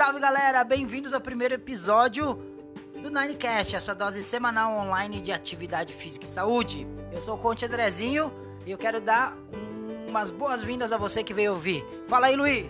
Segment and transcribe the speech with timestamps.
[0.00, 0.64] salve galera!
[0.64, 2.34] Bem-vindos ao primeiro episódio
[3.02, 6.86] do Ninecast, a sua dose semanal online de atividade física e saúde.
[7.12, 8.32] Eu sou o Conte Andrezinho
[8.64, 9.36] e eu quero dar
[10.08, 11.84] umas boas-vindas a você que veio ouvir.
[12.08, 12.66] Fala aí, Luiz!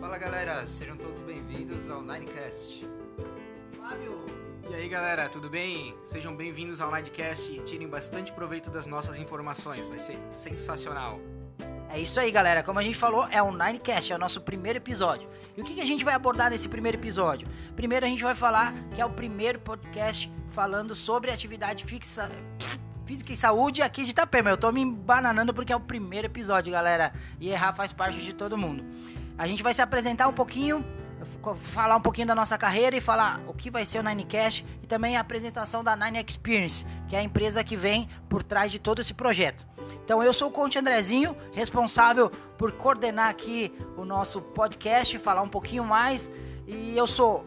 [0.00, 2.84] Fala galera, sejam todos bem-vindos ao Ninecast.
[3.78, 4.24] Fábio!
[4.68, 5.96] E aí galera, tudo bem?
[6.04, 11.20] Sejam bem-vindos ao Ninecast e tirem bastante proveito das nossas informações, vai ser sensacional.
[11.94, 12.60] É isso aí, galera.
[12.60, 15.28] Como a gente falou, é o Ninecast, é o nosso primeiro episódio.
[15.56, 17.46] E o que, a gente vai abordar nesse primeiro episódio?
[17.76, 22.28] Primeiro, a gente vai falar que é o primeiro podcast falando sobre atividade fixa,
[23.06, 24.50] física e saúde aqui de Itapema.
[24.50, 27.12] Eu tô me embananando porque é o primeiro episódio, galera.
[27.38, 28.84] E errar faz parte de todo mundo.
[29.38, 30.84] A gente vai se apresentar um pouquinho,
[31.56, 34.86] falar um pouquinho da nossa carreira e falar o que vai ser o Ninecast e
[34.86, 38.78] também a apresentação da Nine Experience, que é a empresa que vem por trás de
[38.78, 39.66] todo esse projeto.
[40.04, 45.48] Então eu sou o Conte Andrezinho, responsável por coordenar aqui o nosso podcast, falar um
[45.48, 46.30] pouquinho mais.
[46.66, 47.44] E eu sou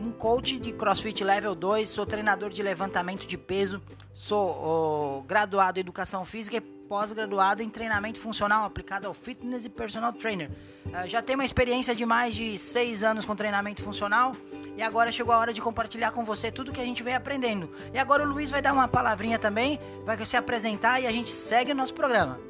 [0.00, 5.82] um coach de CrossFit Level 2, sou treinador de levantamento de peso, sou graduado em
[5.82, 10.50] Educação Física e pós-graduado em treinamento funcional aplicado ao fitness e personal trainer.
[10.86, 14.34] Uh, já tenho uma experiência de mais de seis anos com treinamento funcional
[14.76, 17.70] e agora chegou a hora de compartilhar com você tudo que a gente vem aprendendo.
[17.94, 21.30] E agora o Luiz vai dar uma palavrinha também, vai se apresentar e a gente
[21.30, 22.40] segue o nosso programa.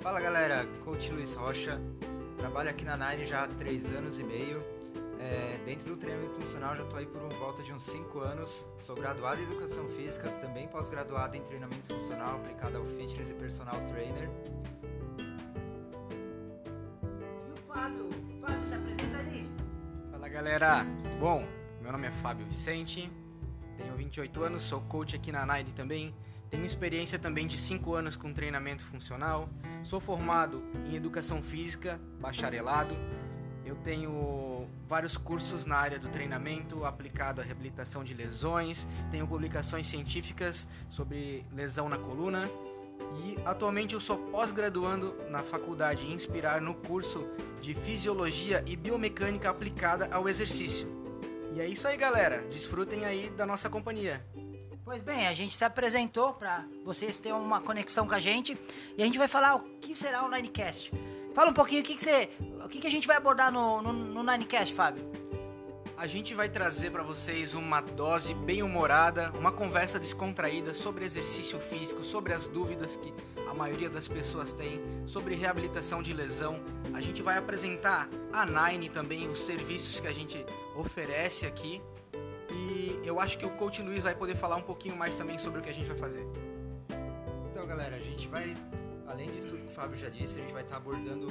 [0.00, 1.80] Fala galera, Coach Luiz Rocha,
[2.36, 4.62] trabalho aqui na Nine já há três anos e meio.
[5.20, 8.66] É, dentro do treinamento funcional já estou aí por um, volta de uns 5 anos.
[8.78, 13.78] Sou graduado em Educação Física, também pós-graduado em Treinamento Funcional aplicado ao Fitness e Personal
[13.82, 14.30] Trainer.
[17.18, 18.08] E o Fábio?
[18.40, 19.46] Fábio, se apresenta aí.
[20.10, 21.46] Fala galera, tudo bom?
[21.82, 23.12] Meu nome é Fábio Vicente,
[23.76, 26.14] tenho 28 anos, sou coach aqui na Nine também.
[26.48, 29.50] Tenho experiência também de 5 anos com treinamento funcional.
[29.82, 32.96] Sou formado em Educação Física, bacharelado.
[33.64, 39.86] Eu tenho vários cursos na área do treinamento aplicado à reabilitação de lesões, tenho publicações
[39.86, 42.48] científicas sobre lesão na coluna
[43.24, 47.26] e atualmente eu sou pós-graduando na faculdade Inspirar no curso
[47.60, 50.88] de Fisiologia e Biomecânica aplicada ao exercício.
[51.54, 52.42] E é isso aí, galera.
[52.50, 54.24] Desfrutem aí da nossa companhia.
[54.84, 58.58] Pois bem, a gente se apresentou para vocês terem uma conexão com a gente
[58.96, 60.92] e a gente vai falar o que será o Ninecast.
[61.34, 62.28] Fala um pouquinho o que, que você.
[62.64, 65.08] O que, que a gente vai abordar no, no, no Ninecast, Fábio?
[65.96, 71.60] A gente vai trazer para vocês uma dose bem humorada, uma conversa descontraída sobre exercício
[71.60, 73.12] físico, sobre as dúvidas que
[73.48, 76.58] a maioria das pessoas tem, sobre reabilitação de lesão.
[76.94, 81.82] A gente vai apresentar a Nine também, os serviços que a gente oferece aqui.
[82.50, 85.60] E eu acho que o coach Luiz vai poder falar um pouquinho mais também sobre
[85.60, 86.26] o que a gente vai fazer.
[87.50, 88.56] Então, galera, a gente vai
[89.10, 91.26] além disso tudo que o Fábio já disse, a gente vai estar abordando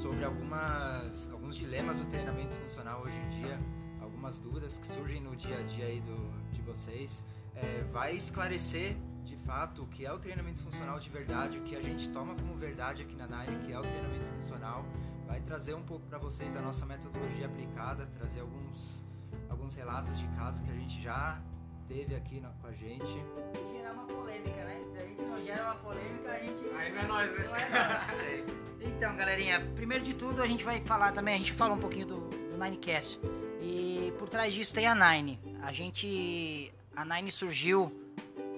[0.00, 3.60] sobre algumas, alguns dilemas do treinamento funcional hoje em dia,
[4.00, 7.24] algumas dúvidas que surgem no dia a dia aí do, de vocês.
[7.54, 11.76] É, vai esclarecer de fato o que é o treinamento funcional de verdade, o que
[11.76, 14.84] a gente toma como verdade aqui na Nine, que é o treinamento funcional.
[15.26, 19.04] Vai trazer um pouco para vocês da nossa metodologia aplicada, trazer alguns,
[19.48, 21.40] alguns relatos de casos que a gente já
[21.88, 23.24] teve aqui na, com a gente.
[23.54, 24.80] E gerar uma polêmica, né?
[24.92, 26.76] Se a gente não gera uma polêmica, a gente.
[26.76, 27.44] Aí não é nós, né?
[27.46, 28.44] Não é nós.
[28.80, 32.06] então, galerinha, primeiro de tudo a gente vai falar também, a gente fala um pouquinho
[32.06, 33.20] do, do Ninecast.
[33.60, 35.38] E por trás disso tem a Nine.
[35.62, 36.72] A gente.
[36.94, 37.92] A Nine surgiu,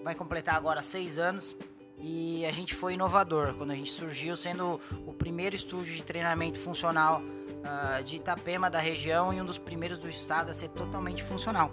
[0.03, 1.57] vai completar agora seis anos.
[1.99, 6.59] E a gente foi inovador quando a gente surgiu, sendo o primeiro estúdio de treinamento
[6.59, 11.23] funcional uh, de Itapema da região e um dos primeiros do estado a ser totalmente
[11.23, 11.73] funcional.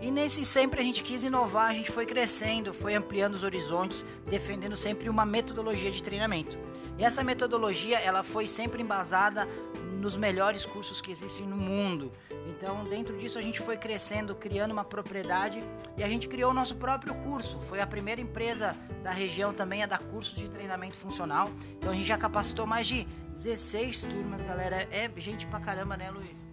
[0.00, 4.04] E nesse sempre a gente quis inovar, a gente foi crescendo, foi ampliando os horizontes,
[4.26, 6.58] defendendo sempre uma metodologia de treinamento.
[6.98, 9.46] E essa metodologia, ela foi sempre embasada
[10.00, 12.10] nos melhores cursos que existem no mundo.
[12.46, 15.62] Então, dentro disso a gente foi crescendo, criando uma propriedade
[15.96, 17.60] e a gente criou o nosso próprio curso.
[17.60, 21.50] Foi a primeira empresa da região também a dar cursos de treinamento funcional.
[21.78, 24.88] Então a gente já capacitou mais de 16 turmas, galera.
[24.90, 26.49] É gente pra caramba, né, Luiz?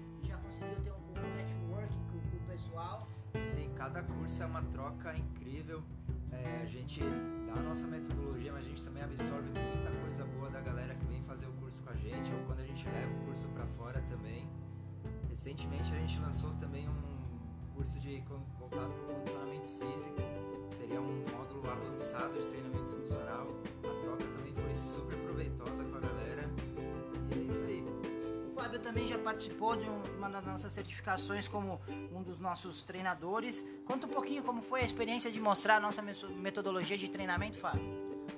[3.87, 5.81] Cada curso é uma troca incrível.
[6.29, 6.99] É, a gente
[7.45, 11.05] dá a nossa metodologia, mas a gente também absorve muita coisa boa da galera que
[11.05, 13.65] vem fazer o curso com a gente, ou quando a gente leva o curso para
[13.77, 14.45] fora também.
[15.29, 18.21] Recentemente a gente lançou também um curso de
[18.59, 20.15] voltado para o condicionamento físico,
[20.77, 22.76] seria um módulo avançado de treinamento
[28.67, 29.87] Fábio também já participou de
[30.17, 31.79] uma das nossas certificações como
[32.11, 33.63] um dos nossos treinadores.
[33.85, 37.81] Conta um pouquinho como foi a experiência de mostrar a nossa metodologia de treinamento, Fábio.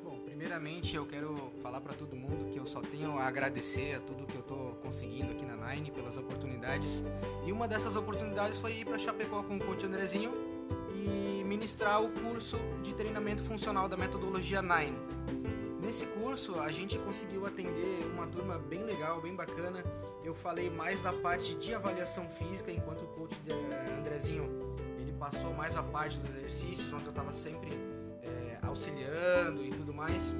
[0.04, 4.02] Bom, primeiramente eu quero falar para todo mundo que eu só tenho a agradecer a
[4.02, 7.04] tudo que eu estou conseguindo aqui na Nine pelas oportunidades.
[7.44, 10.31] E uma dessas oportunidades foi ir para Chapecó com o coach Andrezinho
[10.94, 14.96] e ministrar o curso de treinamento funcional da metodologia Nine.
[15.81, 19.84] Nesse curso a gente conseguiu atender uma turma bem legal, bem bacana.
[20.24, 23.36] Eu falei mais da parte de avaliação física, enquanto o coach
[23.98, 27.70] Andrezinho ele passou mais a parte dos exercícios, onde eu estava sempre
[28.22, 30.36] é, auxiliando e tudo mais.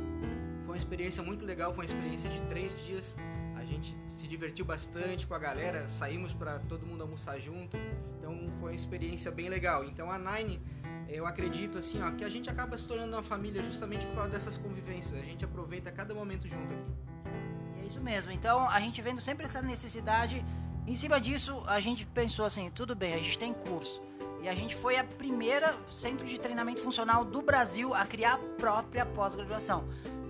[0.66, 3.16] Foi uma experiência muito legal, foi uma experiência de três dias.
[3.56, 7.78] A gente se divertiu bastante com a galera, saímos para todo mundo almoçar junto.
[8.18, 9.86] Então foi uma experiência bem legal.
[9.86, 10.62] Então a Nine,
[11.12, 14.30] eu acredito assim, ó, que a gente acaba se tornando uma família justamente por causa
[14.30, 15.20] dessas convivências.
[15.20, 16.92] A gente aproveita cada momento junto aqui.
[17.78, 18.32] E é isso mesmo.
[18.32, 20.46] Então a gente vendo sempre essa necessidade.
[20.86, 24.02] Em cima disso, a gente pensou assim, tudo bem, a gente tem curso.
[24.42, 28.38] E a gente foi a primeira centro de treinamento funcional do Brasil a criar a
[28.38, 29.86] própria pós-graduação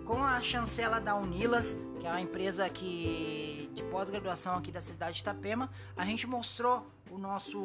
[0.05, 5.15] com a chancela da Unilas, que é uma empresa que, de pós-graduação aqui da cidade
[5.15, 7.59] de Itapema, a gente mostrou o nosso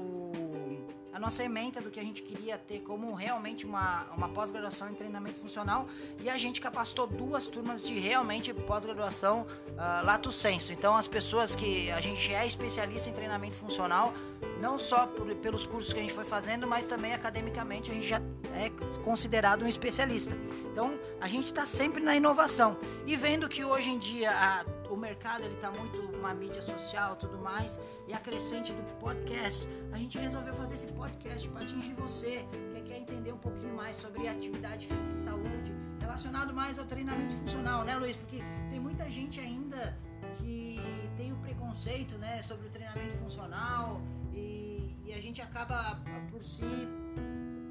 [1.15, 4.95] a nossa ementa do que a gente queria ter como realmente uma, uma pós-graduação em
[4.95, 5.87] treinamento funcional
[6.21, 10.73] e a gente capacitou duas turmas de realmente pós-graduação uh, lato senso.
[10.73, 14.13] Então as pessoas que a gente é especialista em treinamento funcional,
[14.61, 18.09] não só por, pelos cursos que a gente foi fazendo, mas também academicamente a gente
[18.09, 18.21] já
[18.53, 18.69] é
[19.05, 20.37] considerado um especialista.
[20.73, 22.77] Então a gente está sempre na inovação
[23.07, 27.17] e vendo que hoje em dia a, o mercado ele está muito uma mídia social,
[27.17, 31.95] tudo mais e a crescente do podcast, a gente resolveu fazer esse podcast para atingir
[31.95, 36.85] você que quer entender um pouquinho mais sobre atividade física e saúde, relacionado mais ao
[36.85, 38.17] treinamento funcional, né, Luiz?
[38.17, 39.97] Porque tem muita gente ainda
[40.39, 40.81] que
[41.17, 44.01] tem o preconceito, né, sobre o treinamento funcional
[44.33, 46.01] e, e a gente acaba
[46.31, 46.89] por si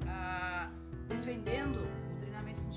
[0.08, 0.70] a,
[1.08, 1.80] defendendo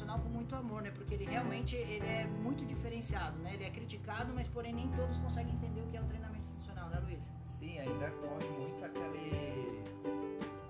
[0.05, 0.91] com muito amor, né?
[0.91, 3.53] Porque ele realmente ele é muito diferenciado, né?
[3.55, 6.89] Ele é criticado, mas porém nem todos conseguem entender o que é o treinamento funcional,
[6.89, 7.29] né, Luiz?
[7.45, 9.83] Sim, ainda corre muito aquele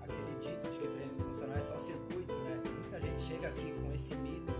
[0.02, 2.62] aquele dito de que treinamento funcional é só circuito, né?
[2.80, 4.52] Muita gente chega aqui com esse mito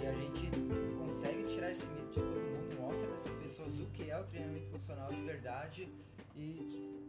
[0.00, 0.50] e a gente
[0.98, 4.24] consegue tirar esse mito de todo mundo, mostra para essas pessoas o que é o
[4.24, 5.88] treinamento funcional de verdade
[6.36, 7.08] e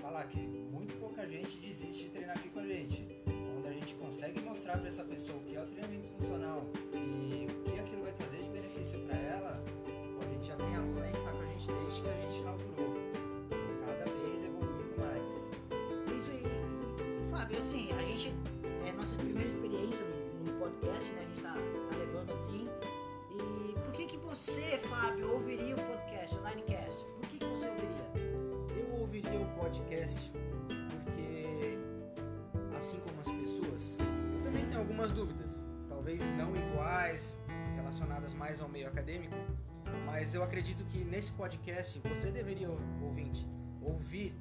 [0.00, 3.06] falar que muito pouca gente desiste de treinar aqui com a gente
[3.86, 7.78] gente consegue mostrar para essa pessoa o que é o treinamento funcional e o que
[7.78, 9.62] aquilo vai trazer de benefício para ela,
[10.20, 12.36] a gente já tem aluno aí que está com a gente desde que a gente
[12.40, 12.94] inaugurou.
[13.86, 15.30] Cada vez evoluindo mais.
[16.18, 16.42] Isso aí,
[17.30, 18.34] Fábio, assim, a gente,
[18.84, 21.20] é nossa primeira experiência no, no podcast, né?
[21.20, 22.64] A gente está tá levando assim.
[23.30, 27.04] E por que que você, Fábio, ouviria o podcast, o Ninecast?
[27.04, 28.10] Por que que você ouviria?
[28.76, 30.32] Eu ouviria o podcast
[38.56, 39.34] mais ao meio acadêmico,
[40.06, 42.70] mas eu acredito que nesse podcast você deveria,
[43.02, 43.46] ouvinte,
[43.82, 44.34] ouvir,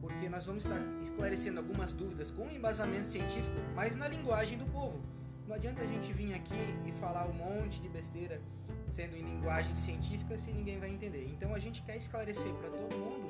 [0.00, 5.00] porque nós vamos estar esclarecendo algumas dúvidas com embasamento científico, mas na linguagem do povo.
[5.48, 8.40] Não adianta a gente vir aqui e falar um monte de besteira
[8.86, 11.28] sendo em linguagem científica se ninguém vai entender.
[11.28, 13.26] Então a gente quer esclarecer para todo mundo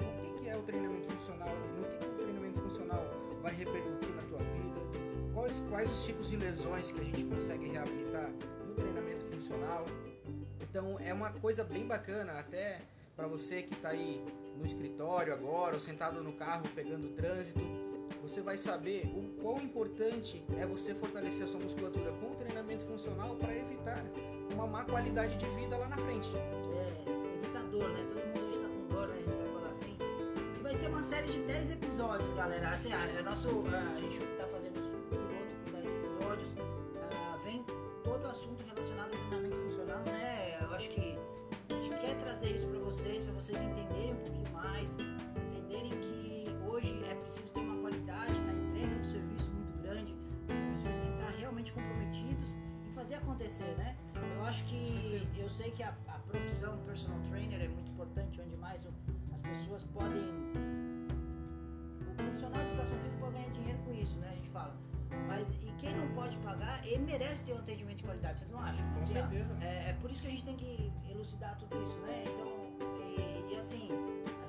[0.00, 3.04] o que é o treinamento funcional, no que o treinamento funcional
[3.42, 4.80] vai repercutir na tua vida,
[5.34, 8.30] quais, quais os tipos de lesões que a gente consegue reabilitar
[9.48, 9.86] funcional.
[10.60, 12.82] Então é uma coisa bem bacana, até
[13.16, 14.22] para você que está aí
[14.56, 17.60] no escritório agora ou sentado no carro pegando trânsito,
[18.22, 23.34] você vai saber o quão importante é você fortalecer a sua musculatura com treinamento funcional
[23.36, 24.04] para evitar
[24.52, 26.28] uma má qualidade de vida lá na frente.
[26.36, 28.06] É, evitar dor, né?
[28.08, 29.14] Todo mundo está com dor, né?
[29.14, 29.96] A gente vai falar assim.
[30.58, 32.70] E vai ser uma série de 10 episódios, galera.
[32.70, 34.98] Assim, é nosso, a gente está fazendo assunto
[42.38, 47.52] trazer isso para vocês, para vocês entenderem um pouquinho mais, entenderem que hoje é preciso
[47.52, 52.50] ter uma qualidade na entrega do serviço muito grande, os professores têm estar realmente comprometidos
[52.86, 53.96] em fazer acontecer, né?
[54.36, 58.56] Eu acho que eu sei que a, a profissão personal trainer é muito importante, onde
[58.56, 58.86] mais
[59.32, 60.22] as pessoas podem
[62.06, 64.28] o profissional de educação física pode ganhar dinheiro com isso, né?
[64.30, 64.76] A gente fala
[65.28, 68.60] mas e quem não pode pagar, ele merece ter um atendimento de qualidade, vocês não
[68.60, 68.84] acham?
[68.94, 69.58] Com assim, certeza.
[69.60, 72.24] É, é, por isso que a gente tem que elucidar tudo isso, né?
[72.26, 72.48] Então,
[73.06, 73.88] e, e assim,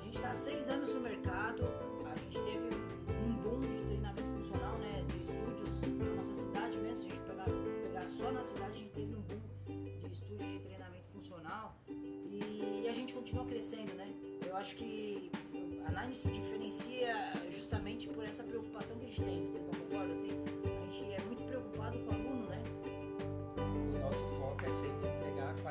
[0.00, 1.64] a gente está há seis anos no mercado,
[2.10, 2.68] a gente teve
[3.26, 5.04] um boom de treinamento funcional, né?
[5.08, 8.74] De estúdios na nossa cidade mesmo, se a gente pegar, pegar só na cidade, a
[8.74, 13.92] gente teve um boom de estúdios de treinamento funcional e, e a gente continua crescendo,
[13.94, 14.08] né?
[14.46, 15.30] Eu acho que
[15.86, 19.52] a Nine se diferencia justamente por essa preocupação que a gente tem,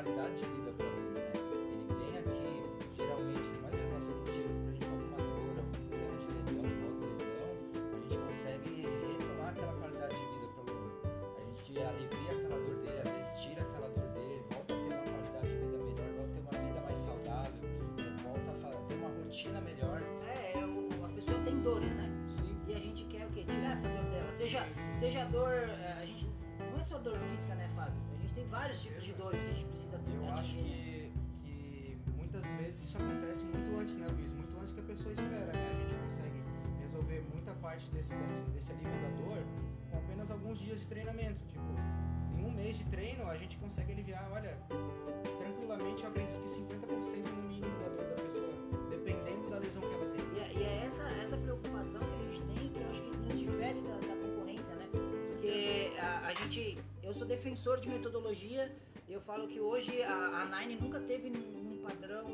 [0.02, 1.32] qualidade de vida para mim, né?
[1.36, 6.16] Ele vem aqui, geralmente, mais mesmo assim, não chega pra gente alguma dor, algum problema
[6.20, 7.52] de lesão, pós-lesão,
[7.92, 11.00] a gente consegue retomar aquela qualidade de vida para o aluno.
[11.36, 14.88] A gente alivia aquela dor dele, às vezes tira aquela dor dele, volta a ter
[14.88, 18.16] uma qualidade de vida melhor, volta a ter uma vida mais saudável, né?
[18.24, 20.00] volta a ter uma rotina melhor.
[20.24, 22.08] É, é a pessoa tem dores, né?
[22.40, 22.56] Sim.
[22.68, 23.44] E a gente quer o quê?
[23.44, 24.32] Tirar essa dor dela.
[24.32, 24.66] Seja,
[24.98, 25.52] seja dor.
[25.52, 25.89] É
[28.50, 30.14] vários tipos de dores que a gente precisa ter.
[30.14, 31.12] Eu acho atingir, né?
[31.44, 34.32] que, que muitas vezes isso acontece muito antes, né, Luiz?
[34.32, 35.70] Muito antes que a pessoa espera, né?
[35.70, 36.42] A gente consegue
[36.80, 39.42] resolver muita parte desse, desse, desse alívio da dor
[39.90, 41.38] com apenas alguns dias de treinamento.
[41.46, 41.64] Tipo,
[42.36, 44.58] em um mês de treino a gente consegue aliviar, olha,
[45.38, 48.52] tranquilamente eu acredito que 50% no mínimo da dor da pessoa,
[48.90, 50.24] dependendo da lesão que ela tem.
[50.34, 53.16] E é, e é essa, essa preocupação que a gente tem que eu acho que
[53.16, 54.88] nos difere da, da concorrência, né?
[54.92, 56.78] Porque a, a gente,
[57.10, 58.70] eu sou defensor de metodologia,
[59.08, 62.24] eu falo que hoje a, a Nine nunca teve um, um padrão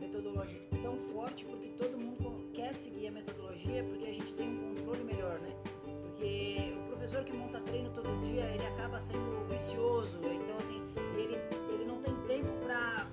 [0.00, 4.74] metodológico tão forte porque todo mundo quer seguir a metodologia porque a gente tem um
[4.74, 5.54] controle melhor, né?
[6.02, 10.82] Porque o professor que monta treino todo dia, ele acaba sendo vicioso, então assim,
[11.16, 11.36] ele,
[11.72, 13.06] ele não tem tempo para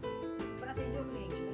[0.59, 1.53] para atender o cliente, né?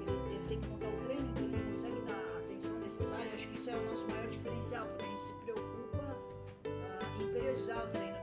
[0.00, 3.32] Ele, ele tem que montar o treino, então ele não consegue dar a atenção necessária.
[3.32, 6.18] Acho que isso é o nosso maior diferencial, porque a gente se preocupa
[6.66, 8.21] ah, em periodizar o treino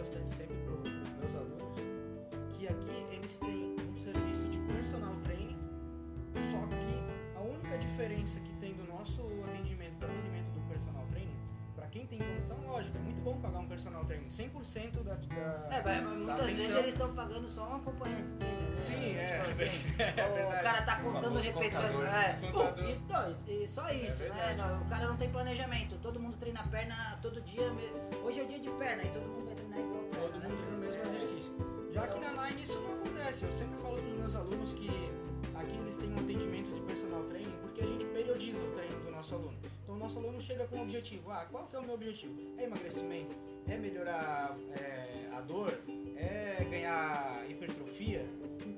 [0.00, 1.78] bastante sempre para os meus alunos
[2.54, 5.58] que aqui eles têm um serviço de personal training,
[6.50, 11.04] só que a única diferença que tem do nosso atendimento para o atendimento do personal
[11.10, 11.36] training,
[11.76, 15.76] para quem tem condição, lógico, é muito bom pagar um personal training, 100% da, da,
[15.76, 18.76] É, mas da muitas vezes eles estão pagando só um acompanhante treino, né?
[18.76, 22.08] Sim, é, Tipo assim, é o cara tá contando repetições.
[22.08, 22.84] É, Contador.
[22.84, 24.28] Uh, então, e só isso, né?
[24.30, 24.56] verdade.
[24.56, 25.96] Não, o cara não tem planejamento.
[26.50, 27.72] Mundo treina perna todo dia.
[28.24, 30.28] Hoje é dia de perna e todo mundo vai treinar igual perna.
[30.28, 30.48] todo né?
[30.48, 31.52] mundo treina o mesmo exercício.
[31.92, 33.44] Já que na Nine isso não acontece.
[33.44, 34.88] Eu sempre falo para os meus alunos que
[35.54, 39.10] aqui eles têm um atendimento de personal training porque a gente periodiza o treino do
[39.12, 39.56] nosso aluno.
[39.84, 41.30] Então o nosso aluno chega com um objetivo.
[41.30, 42.34] Ah, qual que é o meu objetivo?
[42.58, 43.36] É emagrecimento?
[43.68, 45.72] É melhorar é, a dor?
[46.16, 48.26] É ganhar hipertrofia?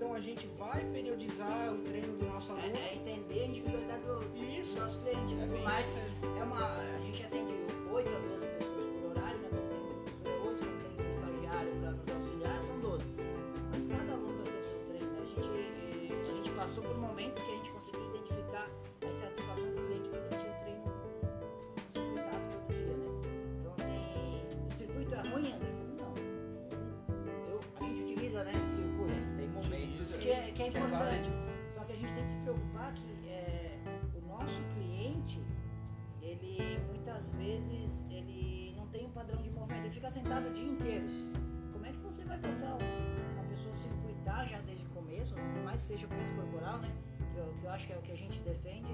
[0.02, 2.66] Então a gente vai periodizar o treino do nosso aluno.
[2.74, 5.32] É, é entender a individualidade do, isso do nosso cliente.
[5.40, 6.38] é bem mais isso mesmo.
[6.40, 6.58] É uma.
[6.58, 7.52] A gente atende
[7.88, 9.48] 8 a 12 pessoas por horário, né?
[9.48, 13.04] Quando tem um professor é 8, quando tem um estagiário para nos auxiliar, são 12.
[13.70, 15.22] Mas cada aluno vai ter o seu treino, né?
[15.22, 17.70] A gente, a gente passou por momentos que a gente
[30.74, 31.30] É, importante.
[31.74, 33.78] Só que a gente tem que se preocupar que é,
[34.16, 35.40] o nosso cliente,
[36.20, 40.64] ele muitas vezes ele não tem um padrão de movimento, ele fica sentado o dia
[40.66, 41.06] inteiro.
[41.72, 42.38] Como é que você vai
[42.74, 46.90] um- uma pessoa circuitar já desde o começo, por mais que seja peso corporal, né?
[47.32, 48.88] Que eu, que eu acho que é o que a gente defende,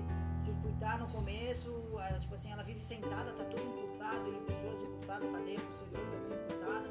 [0.44, 5.28] circuitar no começo, ela, tipo assim, ela vive sentada, tá tudo encurtado, ele pessoas encurtado,
[5.28, 6.88] cadeia posterior também encurtada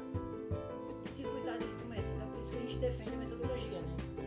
[1.04, 2.10] e circuitar desde o começo.
[2.12, 4.17] Então por isso que a gente defende a metodologia, né?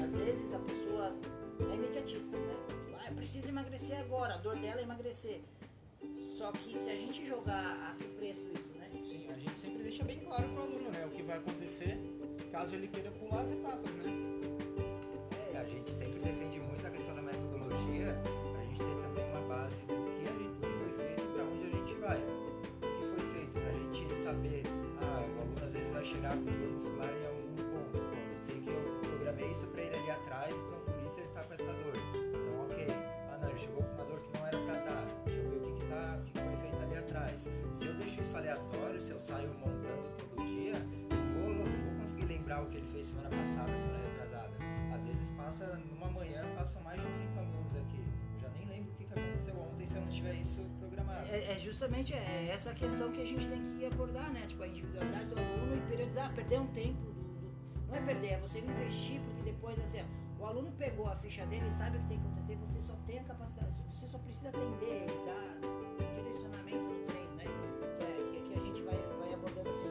[0.00, 1.14] Às vezes a pessoa
[1.70, 2.56] é imediatista, né?
[3.00, 5.40] Ah, eu preciso emagrecer agora, a dor dela é emagrecer.
[6.38, 8.88] Só que se a gente jogar a que preço isso, né?
[8.92, 11.06] Sim, a gente sempre deixa bem claro pro aluno, né?
[11.06, 11.98] O que vai acontecer
[12.52, 14.12] caso ele queira pular as etapas, né?
[15.54, 18.14] É, a gente sempre defende muito a questão da metodologia,
[18.58, 21.32] a gente tem também uma base do que, a gente, do que foi feito e
[21.32, 22.18] para onde a gente vai.
[22.18, 24.62] O que foi feito para a gente saber,
[25.00, 26.71] ah, o aluno às vezes vai chegar com
[31.42, 31.92] tá com essa dor.
[32.14, 32.86] Então, ok.
[33.30, 35.04] Ah, não, ele chegou com uma dor que não era para estar.
[35.26, 37.48] Deixa eu ver o que, que, tá, o que foi feito ali atrás.
[37.70, 42.26] Se eu deixo isso aleatório, se eu saio montando todo dia, eu vou, vou conseguir
[42.26, 44.52] lembrar o que ele fez semana passada, semana retrasada.
[44.94, 48.04] Às vezes passa, numa manhã, passam mais de 30 alunos aqui.
[48.34, 51.26] Eu já nem lembro o que, que aconteceu ontem se eu não tiver isso programado.
[51.28, 54.46] É, é justamente é essa questão que a gente tem que abordar, né?
[54.46, 57.12] Tipo, a individualidade do aluno e periodizar, perder um tempo.
[57.88, 61.46] Não é perder, é você investir, porque depois, assim, ó, o aluno pegou a ficha
[61.46, 64.48] dele, sabe o que tem que acontecer, você só tem a capacidade, você só precisa
[64.48, 65.60] atender ele, dar
[66.14, 67.44] direcionamento no treino, né?
[67.98, 69.86] Que, é- que- que a gente vai, vai abordando assim.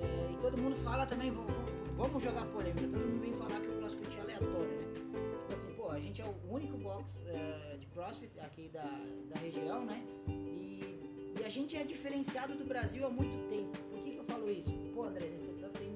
[0.00, 1.52] É, e todo mundo fala também, vamos,
[1.96, 4.92] vamos jogar polêmica, todo mundo vem falar que o crossfit é aleatório, né?
[4.94, 8.82] Tipo assim, pô, a gente é o único box é, de crossfit aqui da,
[9.28, 10.02] da região, né?
[10.28, 13.76] E, e a gente é diferenciado do Brasil há muito tempo.
[13.90, 14.70] Por que, que eu falo isso?
[14.94, 15.95] Pô, André, você tá sendo.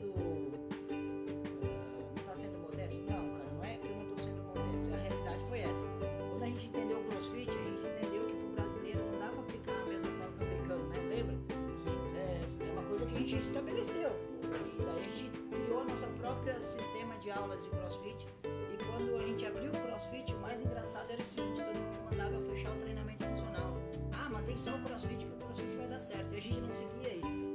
[13.30, 14.10] Gente estabeleceu.
[14.42, 18.26] E daí a gente criou a nossa própria sistema de aulas de crossfit.
[18.44, 22.10] E quando a gente abriu o crossfit, o mais engraçado era o seguinte: todo mundo
[22.10, 23.76] mandava fechar o treinamento funcional.
[24.12, 26.34] Ah, mantém só o crossfit que o crossfit vai dar certo.
[26.34, 27.46] E a gente não seguia isso.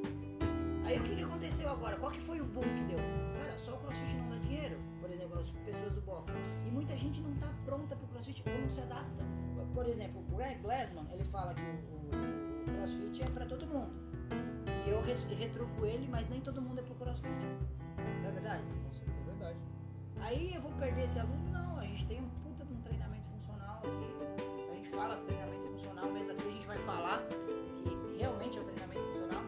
[0.86, 1.98] Aí o que, aconteceu agora?
[1.98, 3.00] Qual que foi o boom que deu?
[3.38, 4.78] Cara, só o crossfit não dá dinheiro.
[5.02, 6.32] Por exemplo, as pessoas do boxe.
[6.66, 9.26] E muita gente não tá pronta pro crossfit ou não se adapta.
[9.74, 14.05] Por exemplo, o Greg Glassman, ele fala que o, o crossfit é para todo mundo.
[14.86, 17.28] E eu retruco ele, mas nem todo mundo é pro crossfit.
[18.22, 18.64] Não é verdade?
[18.84, 19.58] Com certeza é verdade.
[20.22, 21.52] Aí eu vou perder esse aluno?
[21.52, 24.72] Não, a gente tem um puta de um treinamento funcional aqui.
[24.72, 28.64] A gente fala treinamento funcional, mas aqui a gente vai falar que realmente é o
[28.64, 29.44] treinamento funcional,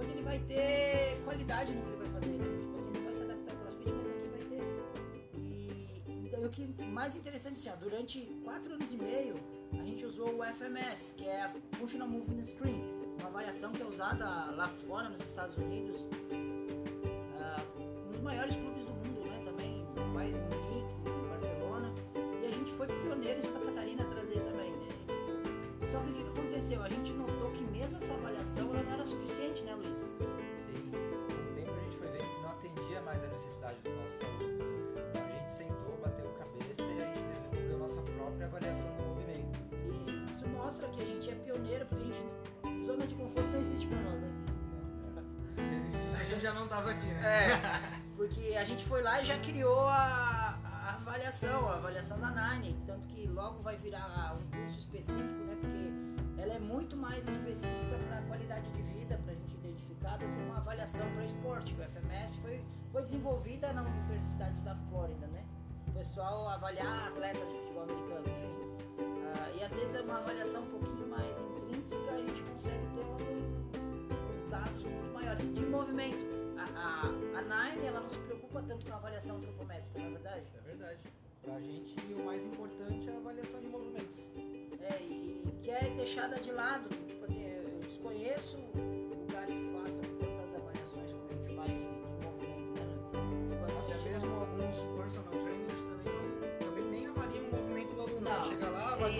[0.00, 2.58] onde ele vai ter qualidade no que ele vai fazer, né?
[2.58, 5.38] Tipo assim, não vai se adaptar ao crossfit, mas aqui vai ter.
[5.38, 9.34] E, e o que mais interessante assim, ó, durante quatro anos e meio
[9.78, 13.86] a gente usou o FMS, que é a Functional Movement Screen, uma avaliação que é
[13.86, 16.04] usada lá fora nos Estados Unidos
[17.40, 17.60] ah,
[18.10, 19.42] nos maiores clubes do mundo, né?
[19.44, 20.94] Também, de Munique,
[21.30, 21.92] Barcelona.
[22.42, 24.88] E a gente foi pioneiro em Santa Catarina a trazer também, né?
[25.90, 26.82] Só que o que que aconteceu?
[26.82, 29.98] A gente notou que mesmo essa avaliação ela não era suficiente, né, Luiz?
[29.98, 33.94] Sim, com o tempo a gente foi vendo que não atendia mais a necessidade dos
[33.94, 34.64] nossos alunos.
[35.10, 39.03] Então a gente sentou, bateu cabeça e a gente desenvolveu nossa própria avaliação
[46.44, 47.52] já não tava aqui, né?
[47.52, 52.30] É, porque a gente foi lá e já criou a, a avaliação, a avaliação da
[52.30, 55.56] Nine, tanto que logo vai virar um curso específico, né?
[55.58, 60.26] Porque ela é muito mais específica para qualidade de vida, para a gente identificar, do
[60.26, 61.72] que uma avaliação para esporte.
[61.72, 65.42] O FMS foi, foi desenvolvida na Universidade da Flórida, né?
[65.88, 68.52] O pessoal avaliar atletas de futebol americano, enfim.
[69.32, 73.00] Ah, e às vezes é uma avaliação um pouquinho mais intrínseca, a gente consegue ter
[73.00, 73.53] um,
[74.54, 76.34] dados muito maiores de movimento.
[76.56, 77.42] A, a, a
[77.72, 80.44] Nine ela não se preocupa tanto com a avaliação antropométrica, na verdade.
[80.56, 80.98] É verdade.
[81.42, 84.18] Pra gente, o mais importante é a avaliação de movimentos.
[84.80, 86.88] É, e, e que é deixada de lado.
[87.08, 88.56] Tipo assim, eu desconheço
[89.18, 92.86] lugares que façam tantas avaliações como a gente faz de, de movimento, né?
[93.50, 95.53] Tipo assim, Até mesmo não- alguns personal trainers
[98.94, 99.10] É, o ah,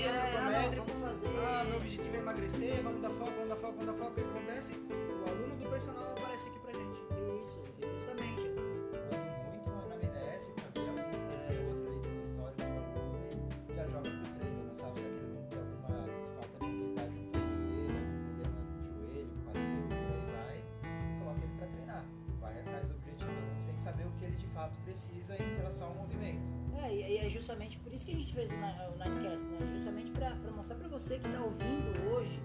[0.71, 1.29] vamos fazer.
[1.43, 4.13] Ah, meu objetivo é emagrecer, vamos dar foco, vamos dar foco, vamos dar foco.
[4.13, 4.73] O que acontece?
[4.73, 7.01] O aluno do personal aparece aqui pra gente.
[7.43, 8.55] Isso, justamente.
[9.11, 13.51] Quando muito no anamnese pra ver algum coisa ou outra ali do histórico do aluno
[13.75, 15.83] já joga pro treino, não sabe se aquele aluno tem alguma
[16.39, 21.55] falta de mobilidade no tornozelo, problema no joelho, quadril, por aí vai, e coloca ele
[21.59, 22.05] pra treinar.
[22.41, 25.57] Vai atrás do objetivo do aluno sem saber o que ele de fato precisa em
[25.59, 26.64] relação ao movimento.
[26.85, 29.59] É, e é justamente por isso que a gente fez o, o Ninecast, né?
[29.75, 32.39] Justamente pra, pra mostrar pra você que tá ouvindo hoje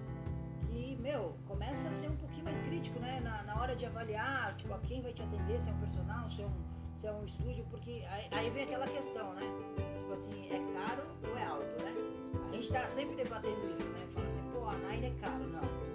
[0.69, 3.19] que, meu, começa a ser um pouquinho mais crítico, né?
[3.19, 6.29] Na, na hora de avaliar, tipo, a quem vai te atender, se é um personal,
[6.29, 6.53] se é um,
[6.97, 9.41] se é um estúdio, porque aí, aí vem aquela questão, né?
[9.75, 11.93] Tipo assim, é caro ou é alto, né?
[12.49, 14.07] A gente tá sempre debatendo isso, né?
[14.13, 15.47] Fala assim, pô, a Nine é caro.
[15.49, 15.88] Não,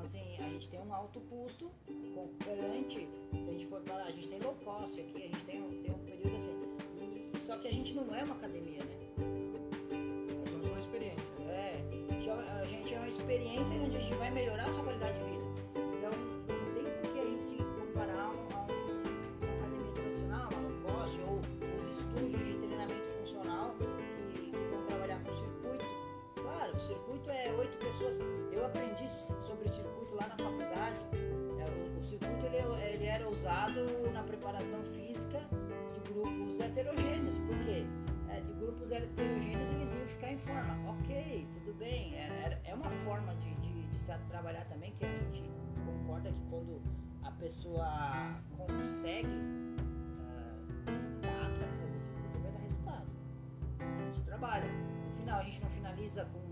[0.00, 1.70] Então, assim, a gente tem um alto custo
[2.42, 5.60] perante, se a gente for para, a gente tem low cost aqui, a gente tem,
[5.62, 6.56] um- tem um período assim,
[7.34, 8.96] e, só que a gente não é uma academia, né?
[10.38, 11.34] Nós somos uma experiência.
[11.50, 11.82] É,
[12.62, 15.44] a gente é uma experiência onde a gente vai melhorar a sua qualidade de vida.
[15.76, 16.10] Então,
[16.48, 20.60] não tem por que a gente se comparar a, um- um- uma academia tradicional, a
[20.60, 21.40] low cost, ou
[21.90, 23.74] os estúdios de treinamento funcional
[24.32, 25.84] que, que vão trabalhar com circuito.
[26.36, 28.18] Claro, o circuito é oito pessoas.
[28.50, 29.08] Eu aprendi
[29.50, 30.96] sobre circuito lá na faculdade.
[31.58, 35.40] É, o, circuito ele, ele era usado na preparação física
[35.92, 37.38] de grupos heterogêneos.
[37.38, 37.84] Por quê?
[38.28, 40.90] É, de grupos heterogêneos eles iam ficar em forma.
[40.92, 42.14] Ok, tudo bem.
[42.14, 45.50] É, é- uma forma de, de, de se trabalhar também que a gente
[45.84, 46.80] concorda que quando
[47.24, 49.28] a pessoa consegue
[50.30, 53.06] ah, estar apta fazer o circuito vai dar resultado.
[53.80, 54.70] A gente trabalha.
[54.70, 56.49] No final a gente não finaliza com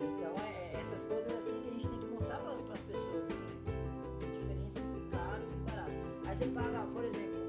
[0.00, 3.44] Então é, essas coisas assim que a gente tem que mostrar para as pessoas assim,
[4.20, 5.90] a diferença entre caro e barato.
[6.26, 7.42] Aí você paga, por exemplo,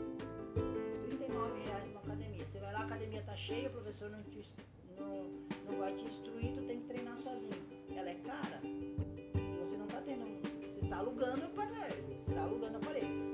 [1.07, 2.45] 39 reais numa academia.
[2.45, 4.19] Você vai lá, a academia tá cheia, o professor não,
[4.97, 5.23] não,
[5.69, 7.53] não vai te instruir, tu tem que treinar sozinho.
[7.95, 8.61] Ela é cara,
[9.59, 10.25] você não tá tendo.
[10.73, 12.03] Você tá alugando o aparelho.
[12.25, 13.32] Você tá alugando o aparelho.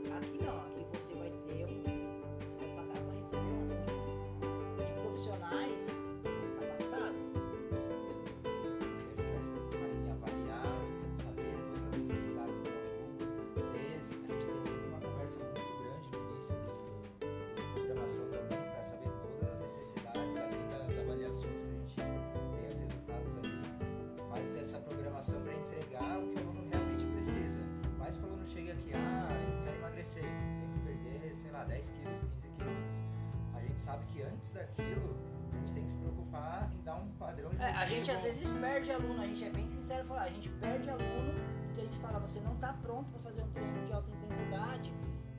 [34.11, 35.15] Que antes daquilo,
[35.51, 38.21] a gente tem que se preocupar em dar um padrão de É, a gente às
[38.21, 41.33] vezes perde aluno, a gente é bem sincero falar, a gente perde aluno
[41.65, 44.93] porque a gente fala, você não está pronto para fazer um treino de alta intensidade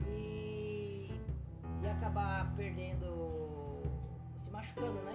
[0.09, 1.11] e,
[1.83, 3.83] e acabar perdendo,
[4.39, 5.13] se machucando, né?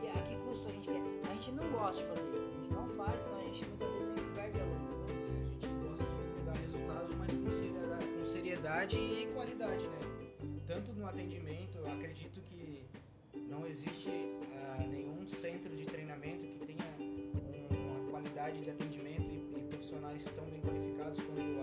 [0.00, 1.02] Que, a que custo a gente quer?
[1.30, 3.88] A gente não gosta de fazer isso, a gente não faz, então a gente muitas
[3.92, 4.90] vezes a gente perde aluno.
[4.90, 5.06] né?
[5.50, 9.98] A gente gosta de entregar resultados, mas com seriedade, com seriedade e qualidade, né?
[10.66, 12.84] Tanto no atendimento, acredito que
[13.48, 14.08] não existe
[14.54, 20.24] ah, nenhum centro de treinamento que tenha um- uma qualidade de atendimento e, e profissionais
[20.34, 21.60] tão bem qualificados quanto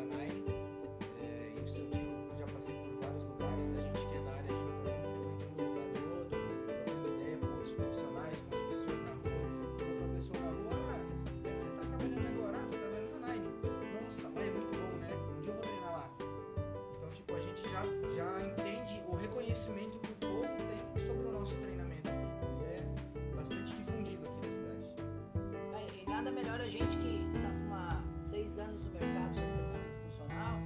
[26.29, 30.57] nada melhor a gente que tá com uma, seis anos no mercado sobre treinamento funcional,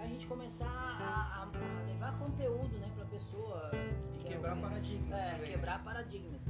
[0.00, 3.70] a gente começar a, a- a levar conteúdo né, pra pessoa.
[4.14, 5.18] E que é quebrar o- paradigmas.
[5.18, 6.40] É, também, quebrar paradigmas.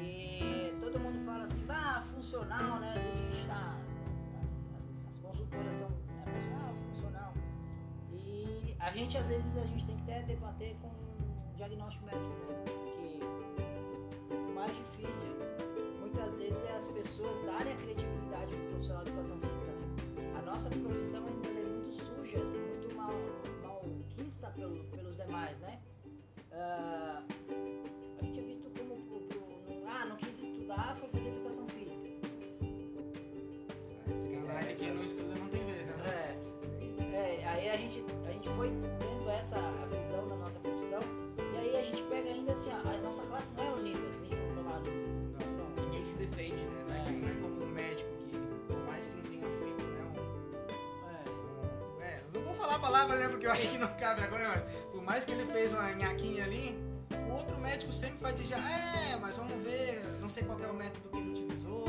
[0.00, 2.92] Que todo mundo fala assim, ah, funcional, né?
[2.96, 3.78] Às vezes a gente tá.
[4.40, 5.88] As, as consultoras estão.
[6.26, 7.34] A pessoa, ah, funcional.
[8.12, 12.26] E a gente, às vezes, a gente tem que até debater com um diagnóstico médico,
[12.48, 12.64] né?
[26.60, 27.22] Ah,
[28.20, 31.96] a gente é visto como pro- pro- ah, não quis estudar, foi fazer educação física.
[34.04, 35.94] Porque na área quem não estuda não tem vez, né?
[37.12, 38.68] É, é, aí a gente, a gente foi
[38.98, 39.56] tendo essa
[39.90, 41.00] visão da nossa profissão
[41.38, 44.24] e aí a gente pega ainda assim, ó, a nossa classe não é unida, a
[44.24, 44.80] gente for falar.
[44.80, 46.84] Não, não, ninguém se defende, né?
[46.88, 49.82] Não é, que- não é como um médico que, por mais que não tenha feito,
[49.84, 50.04] né?
[50.14, 53.28] Um, É, um- é, não vou falar a palavra, né?
[53.28, 56.78] Porque eu acho que não cabe agora, mas mais que ele fez uma nhaquinha ali,
[57.28, 60.74] o outro médico sempre vai dizer, é, mas vamos ver, não sei qual é o
[60.74, 61.84] método que ele utilizou.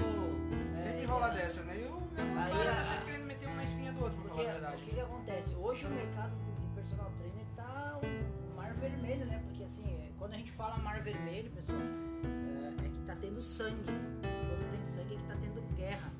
[0.77, 1.77] É, sempre rola dessa, né?
[1.81, 4.03] E o a nossa Aí área a- tá sempre querendo meter uma na espinha do
[4.03, 4.83] outro, pra Porque falar a o verdade.
[4.83, 5.55] que, que acontece?
[5.55, 9.41] Hoje o mercado de personal trainer tá um mar vermelho, né?
[9.45, 13.83] Porque assim, quando a gente fala mar vermelho, pessoal, é, é que tá tendo sangue.
[13.83, 16.11] Quando tem sangue é que tá tendo guerra.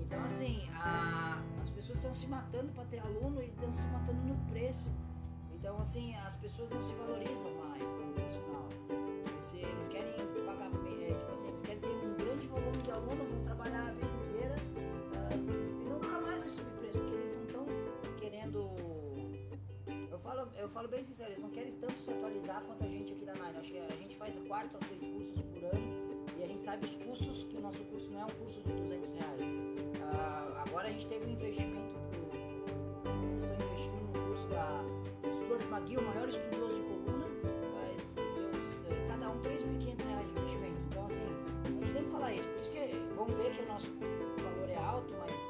[0.00, 4.20] Então assim, a- as pessoas estão se matando para ter aluno e estão se matando
[4.22, 4.88] no preço.
[5.60, 8.66] Então assim, as pessoas não se valorizam mais como profissional.
[9.52, 10.14] Eles, querem
[10.46, 13.92] pagar, é, tipo assim, eles querem ter um grande volume de aluno, vão trabalhar a
[13.92, 14.54] vida inteira
[15.16, 17.66] ah, e nunca mais vai subir preço, porque eles não estão
[18.16, 18.70] querendo.
[20.10, 23.12] Eu falo, eu falo bem sincero, eles não querem tanto se atualizar quanto a gente
[23.12, 23.58] aqui da Nine.
[23.58, 26.86] Acho que a gente faz quatro a seis cursos por ano e a gente sabe
[26.86, 29.44] os custos, que o nosso curso não é um curso de 200 reais.
[30.14, 31.69] Ah, agora a gente teve um investimento
[35.80, 37.26] McGill, o maior estudioso de coluna,
[37.74, 38.50] mas deu
[38.90, 40.80] eh, cada um 3.500 reais de investimento.
[40.90, 41.22] Então, assim,
[41.64, 42.48] a gente tem que falar isso.
[42.48, 43.90] Por isso que vão ver que o nosso
[44.42, 45.49] valor é alto, mas,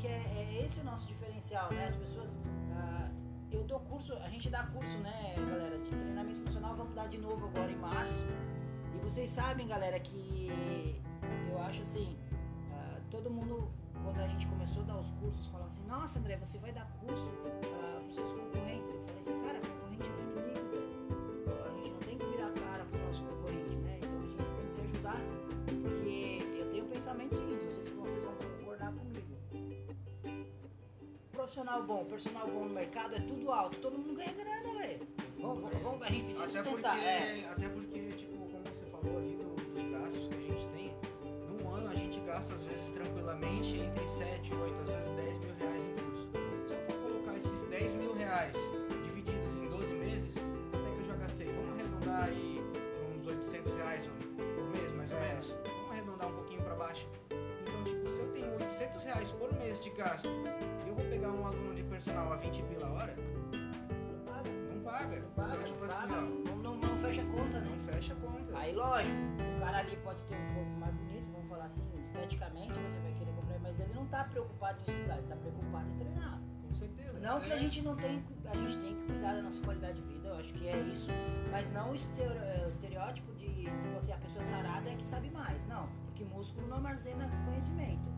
[0.00, 1.86] que é, é, esse o nosso diferencial, né?
[1.86, 2.30] As pessoas.
[2.74, 3.10] ah,
[3.52, 7.18] eu dou curso, a gente dá curso, né, galera, de treinamento funcional, vamos dar de
[7.18, 8.24] novo agora em março.
[8.94, 10.48] E vocês sabem, galera, que
[11.50, 12.16] eu acho assim,
[12.72, 13.70] ah, todo mundo,
[14.04, 16.86] quando a gente começou a dar os cursos, fala assim, nossa André, você vai dar
[17.00, 17.89] curso para
[31.60, 35.06] Profissional bom, personal bom no mercado é tudo alto, todo mundo ganha grana, velho.
[35.38, 36.98] Vamos, vamos, vamos, a gente precisa Até porque, sustentar.
[36.98, 37.44] É.
[37.50, 40.96] até porque, tipo, como você falou ali do- dos gastos que a gente tem,
[41.50, 45.54] num ano a gente gasta às vezes tranquilamente entre 7, 8, às vezes 10 mil
[45.58, 46.28] reais em curso.
[46.66, 48.56] Se eu for colocar esses 10 mil reais
[49.04, 50.34] divididos em 12 meses,
[50.72, 52.64] até que eu já gastei, vamos arredondar aí
[53.18, 54.08] uns 800 reais
[54.56, 55.46] por mês, mais ou menos.
[55.76, 57.06] Vamos arredondar um pouquinho pra baixo.
[57.30, 60.28] Então, tipo, se eu tenho 800 reais por mês de gasto
[62.40, 65.20] 20 pila a hora, Não paga, não paga.
[65.20, 66.14] não paga, tipo não assim, paga.
[66.14, 67.92] ó, Não, não, não fecha a conta, não né?
[67.92, 68.58] fecha a conta.
[68.58, 69.16] Aí, lógico,
[69.56, 73.12] o cara ali pode ter um corpo mais bonito, vamos falar assim, esteticamente você vai
[73.14, 76.40] querer comprar, mas ele não tá preocupado em estudar, ele tá preocupado em treinar.
[76.68, 77.20] Com certeza.
[77.20, 79.60] Não mas que a é- gente não tem, a gente tem que cuidar da nossa
[79.62, 81.08] qualidade de vida, eu acho que é isso,
[81.50, 85.64] mas não o é, estereótipo de tipo assim, a pessoa sarada é que sabe mais,
[85.66, 88.08] não, porque músculo não armazena conhecimento.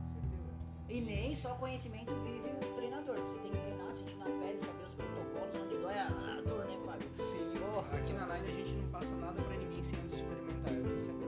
[0.89, 4.85] E nem só conhecimento vive o treinador, você tem que treinar, sentir na pele, saber
[4.85, 7.09] os protocolos, onde dói a, a dor, né, Fábio?
[7.19, 7.99] Sim, Porra.
[7.99, 10.75] aqui na Nine a gente não passa nada pra ninguém sem antes experimentar.
[10.75, 11.27] Eu sempre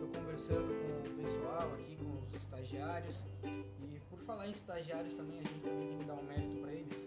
[0.00, 3.24] tô conversando com o pessoal aqui, com os estagiários.
[3.44, 6.72] E por falar em estagiários também, a gente também tem que dar um mérito pra
[6.72, 7.06] eles.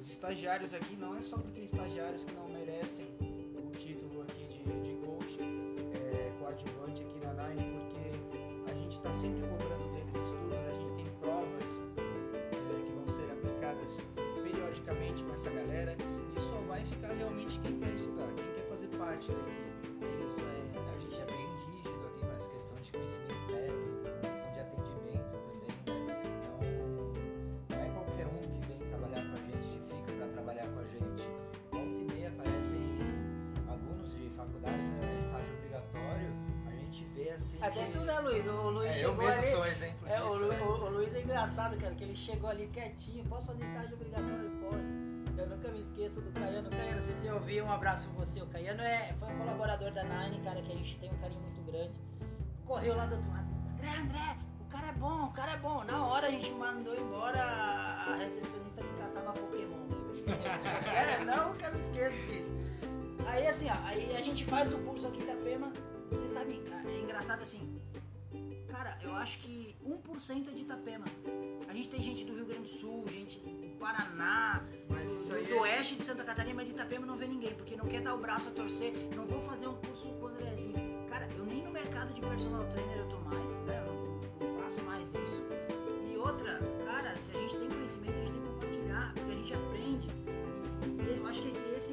[0.00, 4.62] Os estagiários aqui não é só porque estagiários que não merecem o título aqui de,
[4.82, 5.38] de coach
[5.94, 9.65] é, coadjuvante aqui na Nine, porque a gente tá sempre cobrando
[17.66, 19.86] quem quer estudar, quem quer fazer parte da equipe.
[20.22, 20.90] Isso é.
[20.94, 25.58] A gente é bem rígido aqui nessa questão de conhecimento técnico, questão de atendimento também,
[25.60, 25.72] né?
[26.38, 30.66] Então, não é qualquer um que vem trabalhar com a gente, que fica para trabalhar
[30.68, 31.24] com a gente.
[31.72, 32.98] Volta e meia aparecem
[33.68, 36.30] alunos de faculdade pra fazer estágio obrigatório,
[36.66, 37.92] a gente vê assim Até que...
[37.92, 38.46] tu, né, Luiz?
[38.46, 39.46] O Luiz É, eu mesmo ali.
[39.50, 40.60] sou um exemplo É, o, disso, Lu- né?
[40.62, 43.24] o- o Luiz é engraçado, cara, que ele chegou ali quietinho.
[43.24, 44.45] Posso fazer estágio obrigatório?
[45.38, 46.70] Eu nunca me esqueço do Caiano.
[46.70, 48.40] Caiano, se você ouviu, um abraço pra você.
[48.40, 51.40] O Caiano é, foi um colaborador da Nine, cara, que a gente tem um carinho
[51.40, 51.92] muito grande.
[52.64, 53.46] Correu lá do outro lado.
[53.74, 55.84] André, André, o cara é bom, o cara é bom.
[55.84, 59.76] Na hora a gente mandou embora a recepcionista que caçava Pokémon.
[59.76, 61.20] né?
[61.20, 62.48] é, nunca me esqueço disso.
[63.26, 65.70] Aí assim, ó, aí a gente faz o curso aqui da Pema.
[66.10, 67.80] Você sabe, é engraçado assim,
[68.76, 71.06] Cara, eu acho que 1% é de Itapema.
[71.66, 74.62] A gente tem gente do Rio Grande do Sul, gente do Paraná,
[75.28, 78.14] do, oeste de Santa Catarina, mas de Itapema não vê ninguém, porque não quer dar
[78.14, 81.06] o braço a torcer, não vou fazer um curso com o Andrezinho.
[81.08, 83.82] Cara, eu nem no mercado de personal trainer eu tô mais, né?
[83.84, 85.42] Eu não, não faço mais isso.
[86.08, 89.34] E outra, cara, se a gente tem conhecimento, a gente tem que compartilhar, porque a
[89.34, 90.08] gente aprende.
[90.84, 91.92] E eu acho que esse,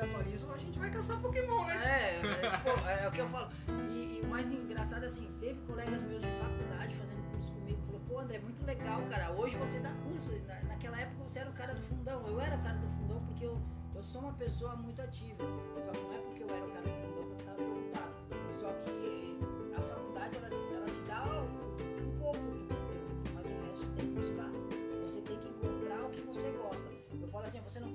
[0.00, 1.74] se atualiza ou a gente vai caçar Pokémon, né?
[1.84, 3.50] É, é, tipo, é, o que eu falo.
[3.90, 8.18] E, o mais engraçado assim, teve colegas meus de faculdade fazendo curso comigo, falou, pô
[8.18, 9.30] André, muito legal, cara.
[9.32, 10.30] Hoje você dá curso.
[10.46, 12.26] Na- naquela época você era o cara do fundão.
[12.26, 13.60] Eu era o cara do fundão porque eu,
[13.94, 15.44] eu sou uma pessoa muito ativa.
[15.84, 16.99] Só que não é porque eu era o cara do fundão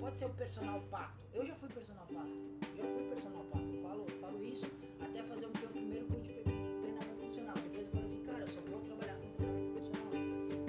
[0.06, 1.20] pode ser o personal pato.
[1.34, 2.30] Eu já fui personal pato.
[2.78, 3.66] Eu já fui personal pato.
[3.66, 7.56] Eu falo, eu falo isso até fazer o meu primeiro curso de treinamento funcional.
[7.56, 10.14] Depois eu falei assim, cara, eu só vou trabalhar com treinamento funcional.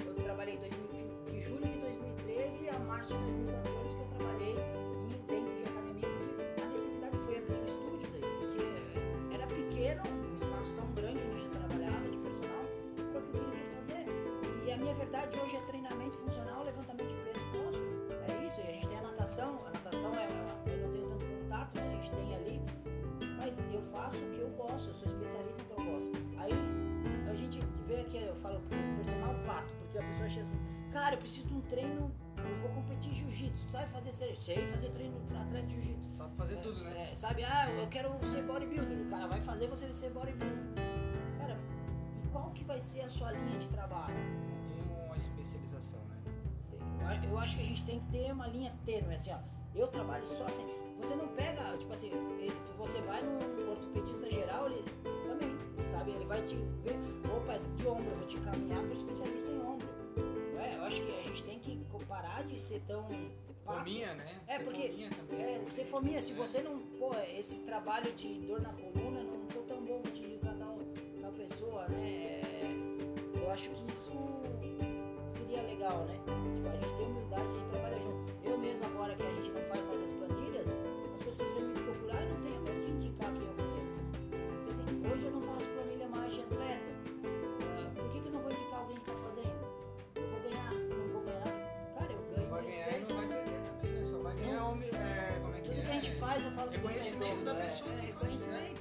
[0.07, 0.87] Eu trabalhei 2000
[1.29, 6.09] de julho de 2013 a março de 2014 que eu trabalhei em, dentro de academia,
[6.17, 11.21] porque a necessidade foi abrir um estúdio daí, porque era pequeno, um espaço tão grande
[11.29, 14.65] onde eu trabalhava de personal, para o que eu queria fazer.
[14.65, 15.46] E a minha verdade hoje
[30.41, 30.57] assim,
[30.91, 34.35] cara, eu preciso de um treino, eu vou competir jiu-jitsu, tu sabe fazer sério?
[34.41, 36.09] Sei fazer treino atleta de jiu-jitsu.
[36.17, 37.09] Sabe fazer tudo, né?
[37.11, 40.57] É, sabe, ah, eu quero ser bodybuilder, o cara vai fazer você ser bodybuilder.
[41.39, 41.57] Cara,
[42.23, 44.15] e qual que vai ser a sua linha de trabalho?
[44.15, 46.17] Não tem uma especialização, né?
[47.23, 49.37] Eu- Eu acho que a gente tem que ter uma linha tênue, assim, ó.
[49.75, 50.65] Eu trabalho só assim.
[50.97, 52.09] Você não pega, tipo assim,
[52.77, 54.83] você vai num ortopedista geral, ele
[55.27, 55.55] também,
[55.91, 56.11] sabe?
[56.11, 56.97] Ele vai te ver,
[57.31, 59.87] opa, é de ombro, eu vou te caminhar para especialista em ombro.
[60.67, 61.77] É, eu acho que a gente tem que
[62.07, 63.03] parar de ser tão.
[63.65, 63.79] pato.
[63.79, 64.41] Fominha, né?
[64.47, 65.41] É, Ser porque- fominha também.
[65.43, 66.79] É, ser fominha, se você não.
[66.99, 70.77] Pô, esse trabalho de dor na coluna não for tão bom, indicar tal,
[71.21, 72.41] tal pessoa, né?
[72.43, 72.87] É,
[73.43, 74.11] Eu acho que isso
[75.37, 76.15] seria legal, né?
[76.17, 78.33] Tipo, a gente ter humildade de trabalhar junto.
[78.43, 79.36] Eu mesmo, agora que a gente
[96.37, 96.77] faz, eu falo é
[97.43, 98.73] da novo, pessoa É, é.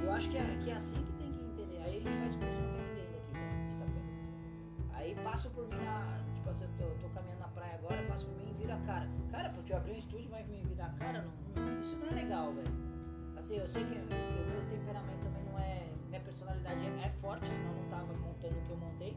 [0.00, 1.78] E eu acho que é, que é assim que tem que entender.
[1.84, 4.10] Aí a gente faz curso tem ninguém daqui, né, Itapema.
[4.92, 6.20] Aí passo por mim na.
[6.34, 8.80] Tipo assim, eu tô, tô caminhando na praia agora, passo por mim e vira a
[8.80, 9.08] cara.
[9.30, 11.24] Cara, porque eu abri um estúdio, vai me virar a cara?
[11.56, 12.68] Não, não- isso não é legal, velho.
[13.36, 15.88] Assim, eu sei que, que o meu temperamento também não é.
[16.08, 19.16] Minha personalidade é, é forte, senão eu não tava montando o que eu montei.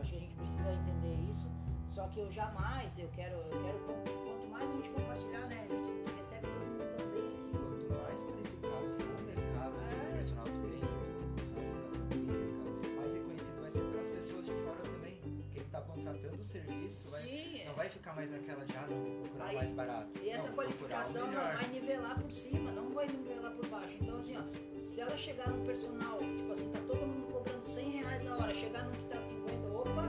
[0.00, 1.48] Acho que a gente precisa entender isso.
[1.90, 4.18] Só que eu jamais, eu quero, eu quero quanto
[4.58, 5.66] mais a gente compartilhar, né?
[5.70, 6.07] A gente
[16.62, 19.72] serviço vai, Sim, não vai ficar mais naquela de, ah, não, vou procurar Aí- mais
[19.72, 20.08] barato.
[20.22, 23.96] E essa Não, qualificação não vai nivelar por cima, não vai nivelar por baixo.
[24.00, 24.42] Então, assim, ó,
[24.84, 28.54] se ela chegar num personal, tipo assim, tá todo mundo cobrando 100 reais a hora,
[28.54, 30.04] chegar num que tá 50, opa,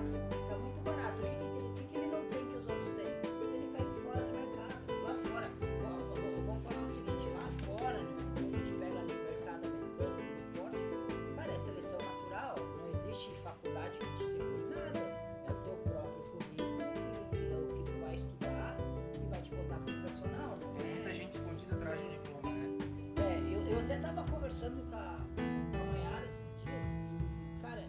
[24.60, 25.17] conversando com a,
[25.72, 27.86] com a Mayara esses dias e, cara,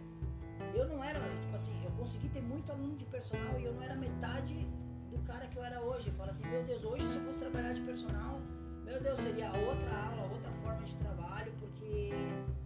[0.72, 3.82] eu não era, tipo assim, eu consegui ter muito aluno de personal e eu não
[3.82, 4.68] era metade
[5.10, 6.08] do cara que eu era hoje.
[6.08, 8.38] Eu falo assim, meu Deus, hoje se eu fosse trabalhar de personal,
[8.84, 12.10] meu Deus, seria outra aula, outra forma de trabalho, porque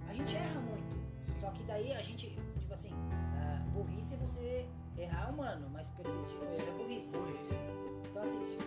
[0.06, 1.40] a gente erra muito.
[1.40, 2.90] Só que daí a gente, tipo assim,
[3.40, 7.16] ah, burrice é você errar é humano, mas persistir no erro é burrice.
[7.16, 7.54] Burrice.
[8.10, 8.58] Então assim,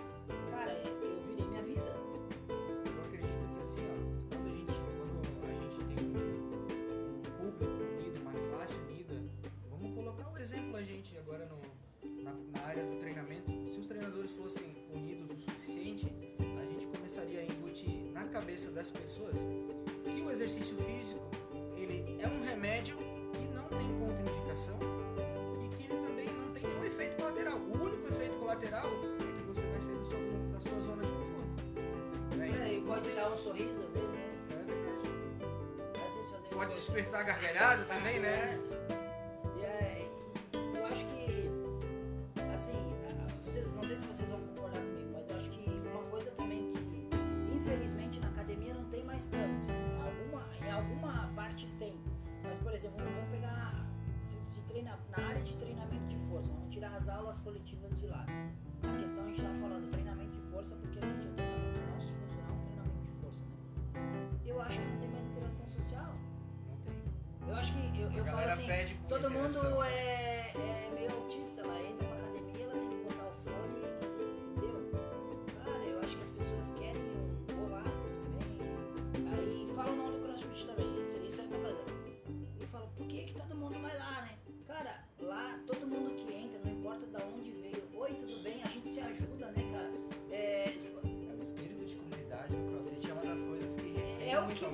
[33.07, 34.31] É, e pode Então, dar um sorriso às vezes, né?
[34.51, 35.09] é verdade.
[36.07, 36.93] Às vezes fazer um Pode sorriso.
[36.93, 38.59] despertar gargalhada também, né?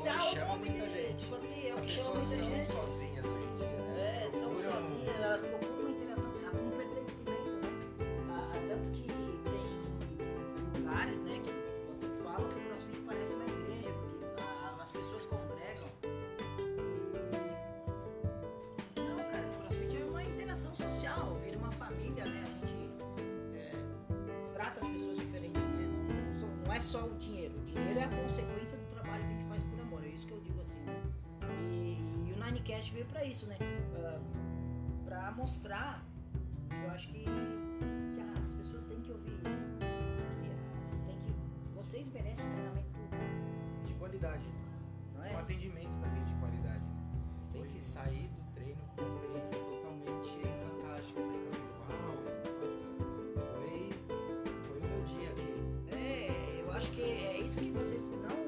[0.01, 1.15] É o nome dele, gente.
[1.23, 2.65] tipo assim, é o As pessoas muita são gente.
[2.67, 4.23] sozinhas hoje em dia, né?
[4.25, 7.69] É, são procuram- sozinhas, elas procuram uma interação, um pertencimento, né?
[8.32, 11.51] Ah, tanto que tem lugares, né, que
[11.93, 15.89] você fala que o CrossFit parece uma igreja, porque ah, as pessoas congregam.
[18.97, 21.38] Não, cara, o CrossFit é uma interação social,
[32.84, 33.58] o Ninecast veio pra isso, né?
[33.96, 34.19] Ah,
[35.06, 36.04] pra mostrar
[36.69, 39.43] que eu acho que, que ah, as pessoas têm que ouvir isso.
[40.41, 40.56] Que ah,
[40.89, 41.34] vocês têm que.
[41.76, 42.89] Vocês merecem um treinamento
[43.86, 44.46] De qualidade.
[45.15, 45.36] não Um é?
[45.36, 46.80] atendimento também de qualidade.
[46.80, 47.22] né?
[47.54, 51.22] Tem que sair do treino com uma experiência totalmente fantástica.
[51.22, 51.50] Sair
[51.86, 52.84] pra uau, nossa,
[53.54, 53.89] foi,
[54.67, 55.96] foi o meu dia aqui.
[55.96, 58.43] É, eu acho que é isso que vocês não.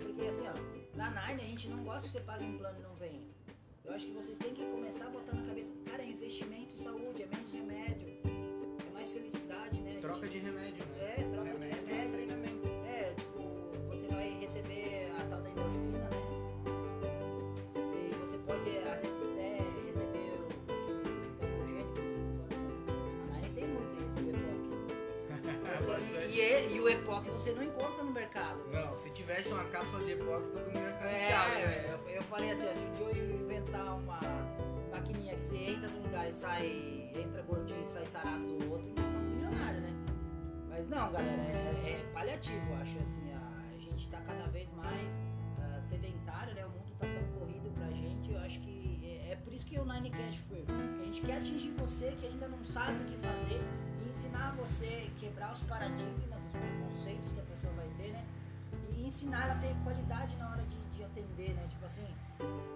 [0.00, 2.82] Porque assim, ó, na Nine a gente não gosta que você pague um plano e
[2.82, 2.97] não.
[3.88, 6.82] Eu acho que vocês têm que começar a botar na cabeça, cara, é investimento em
[6.82, 8.08] saúde, é menos remédio,
[8.86, 9.90] é mais felicidade, né?
[9.90, 11.14] A gente- Troca de remédio, né?
[11.16, 12.08] É, troca de remédio remédio.
[12.08, 12.68] é treinamento.
[12.86, 13.38] É, tipo,
[13.88, 16.10] você vai receber a tal da endorfina, né?
[17.96, 20.48] E você pode, às vezes, até receber o
[21.40, 21.98] termogênico.
[23.32, 25.86] A Nine tem muito esse, EPOC.
[25.88, 26.38] bastante.
[26.38, 28.60] E, e- o EPOC você não encontra no mercado.
[28.70, 31.97] Não, se tivesse uma cápsula de EPOC, todo mundo ia É, né?
[32.18, 34.18] Eu, falei assim, se um dia eu inventar uma
[34.90, 38.88] maquininha que você entra num lugar e sai, entra gordinho e sai sarado do outro,
[38.88, 39.92] nós estamos milionários, né?
[40.68, 45.12] Mas não, galera, é, é paliativo, acho assim, a gente tá cada vez mais
[45.60, 46.66] ah, sedentário, né?
[46.66, 49.78] O mundo tá tão corrido pra gente, eu acho que é, é por isso que
[49.78, 53.16] o Ninecast foi, porque a gente quer atingir você que ainda não sabe o que
[53.18, 53.62] fazer
[54.04, 58.24] e ensinar você a quebrar os paradigmas, os preconceitos que a pessoa vai ter, né?
[58.96, 60.87] E ensinar ela a ter qualidade na hora de,
[61.22, 61.66] né?
[61.68, 62.04] Tipo assim,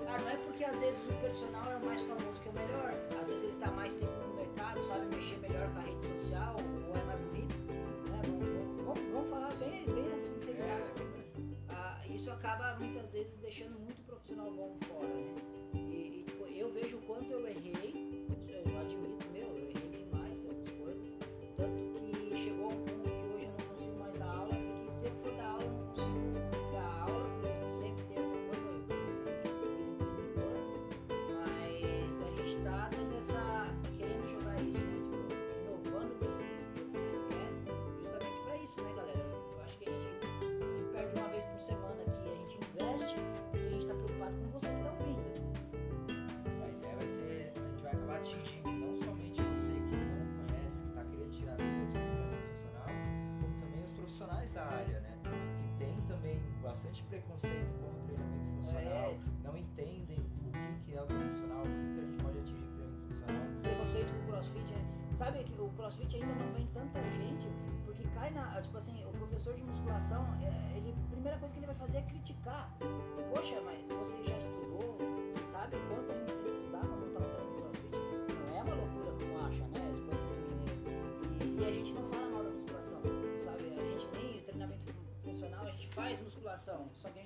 [0.09, 2.55] ah, não é porque às vezes o personal é o mais famoso que é o
[2.55, 6.07] melhor, às vezes ele tá mais tempo no mercado, sabe mexer melhor com a rede
[6.21, 6.57] social,
[6.89, 7.55] ou é mais bonito,
[8.11, 8.21] né?
[8.27, 8.49] Vamos,
[8.85, 10.93] vamos- vamos, falar bem, bem assim, sem É.
[11.69, 15.35] Ah, isso acaba muitas vezes deixando muito profissional bom fora, né?
[15.75, 18.27] E, e, tipo, eu vejo o quanto eu errei,
[57.23, 59.19] preconceito com o treinamento funcional, É.
[59.45, 62.39] não entendem o que, que é o treinamento funcional, o que, que a gente pode
[62.39, 63.63] atingir com o treinamento funcional.
[63.63, 64.85] preconceito com o crossfit, né?
[65.19, 67.47] Sabe que o crossfit ainda não vem tanta gente,
[67.85, 68.61] porque cai na.
[68.61, 71.99] Tipo assim, o professor de musculação, é, ele, a primeira coisa que ele vai fazer
[71.99, 72.75] é criticar.
[73.33, 74.32] Poxa, mas você já
[86.63, 87.19] musculação, só que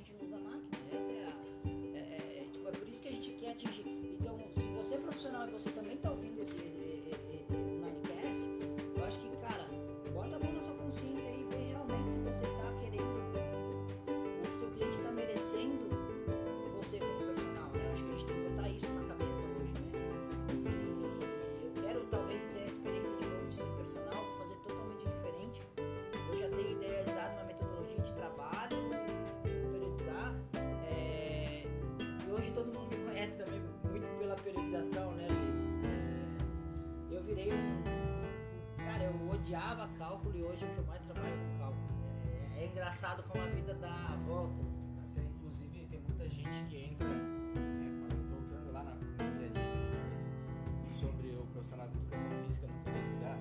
[42.86, 44.62] engraçado como a vida dá a volta.
[45.10, 51.30] Até inclusive tem muita gente que entra, né, falando- voltando lá na dica eu sobre
[51.30, 53.38] o profissional de educação física não querer estudar.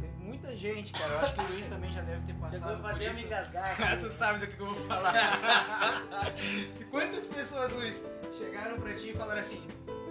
[0.00, 1.06] Teve muita gente, cara.
[1.12, 3.22] Eu acho que o Luiz também já deve ter passado a por fazer eu me
[3.22, 4.00] engasgar.
[4.00, 5.14] Tu sabe do que eu vou falar.
[6.90, 8.04] quantas pessoas, Luiz,
[8.36, 9.64] chegaram pra ti e falaram assim,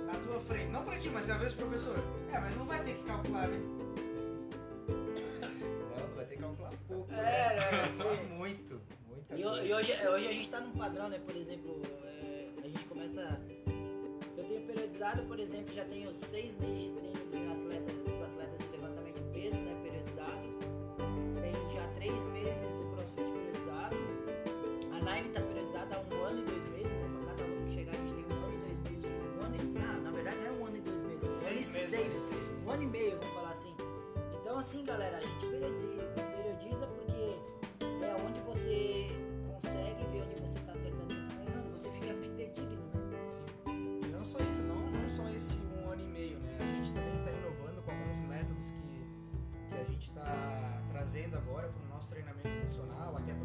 [0.05, 1.97] na tua frente, não pra ti, mas talvez pro professor,
[2.31, 3.57] é, mas não vai ter que calcular, né?
[5.99, 7.11] Não, não vai ter que calcular pouco.
[7.11, 7.71] É, né?
[7.71, 8.23] né, Só sim.
[8.27, 8.81] muito,
[9.29, 9.65] muita E, coisa.
[9.67, 11.19] e hoje, hoje a gente tá num padrão, né?
[11.25, 13.39] Por exemplo, é, a gente começa.
[14.37, 18.57] Eu tenho periodizado, por exemplo, já tenho seis meses de treino de atleta, dos atletas
[18.65, 19.79] de levantamento de peso, né?
[19.83, 20.55] Periodizados.
[21.41, 23.95] Tem já três meses do CrossFit periodizado.
[24.91, 27.09] A Nine tá periodizada há um ano e dois meses, né?
[27.13, 29.05] Pra cada aluno que chegar, a gente tem um ano e dois meses.
[29.05, 31.29] Um ano e, ah, na verdade não é um ano e dois meses, é um
[31.29, 33.73] ano e Seis meses, seis, seis um ano e meio, vamos falar assim.
[34.41, 36.28] Então, assim, galera, a gente periodiza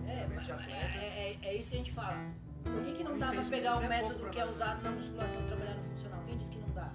[0.09, 2.17] É, mas é, é- é isso que a gente fala.
[2.63, 4.91] Por que, que não dá isso pra pegar um é método que é usado na
[4.91, 6.23] musculação e trabalhar no funcional?
[6.27, 6.93] Quem disse que não dá?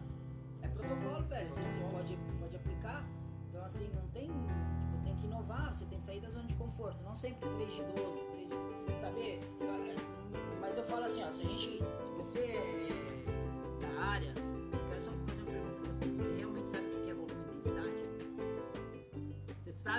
[0.62, 1.50] É protocolo, velho.
[1.50, 3.06] Você, você pode, pode aplicar.
[3.50, 4.28] Então, assim, não tem.
[4.28, 5.74] Tipo, tem que inovar.
[5.74, 7.04] Você tem que sair da zona de conforto.
[7.04, 9.00] Não sempre 3 de 12, 3 de.
[9.00, 9.40] Saber?
[10.60, 11.30] Mas eu falo assim, ó.
[11.30, 11.78] Se a gente.
[11.78, 11.84] Se
[12.18, 14.34] você é da área,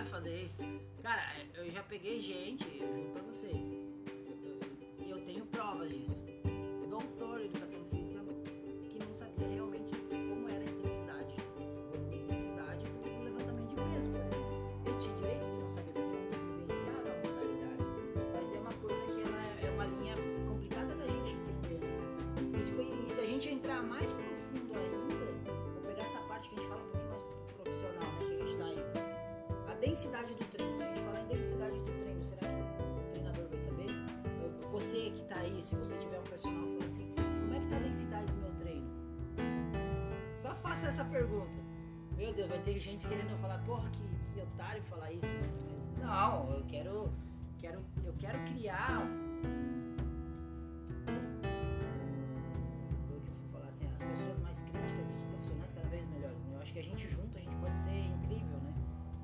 [0.01, 0.57] sabe fazer isso?
[1.03, 1.23] Cara,
[1.55, 3.71] eu já peguei gente, eu juro pra vocês.
[3.71, 6.25] Eu, eu tenho provas disso.
[6.89, 7.41] Doutor
[35.71, 38.53] se você tiver um personal, fala assim, como é que tá a densidade do meu
[38.57, 38.91] treino?
[40.43, 41.63] Só faça essa pergunta.
[42.17, 44.03] Meu Deus, vai ter gente querendo falar, porra, que,
[44.35, 45.25] que otário falar isso.
[45.27, 45.49] né?
[45.97, 47.13] Mas não, eu quero.
[47.59, 48.99] quero eu quero criar.
[48.99, 49.21] Né?
[56.61, 58.75] Acho que a gente junto, a gente pode ser incrível, né?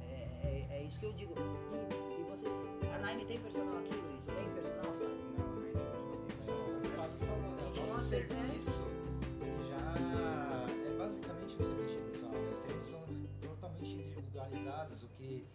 [0.01, 1.34] É, é, é isso que eu digo.
[1.36, 2.47] E, e você,
[2.92, 4.26] a Nine tem personal aqui, Luiz?
[4.26, 5.45] Tem personal, Fábio?
[8.19, 8.61] Ele
[9.69, 9.95] já
[10.87, 12.33] é basicamente um pessoal.
[12.33, 12.51] né?
[12.53, 13.05] Os treinos são
[13.41, 15.47] totalmente individualizados, o que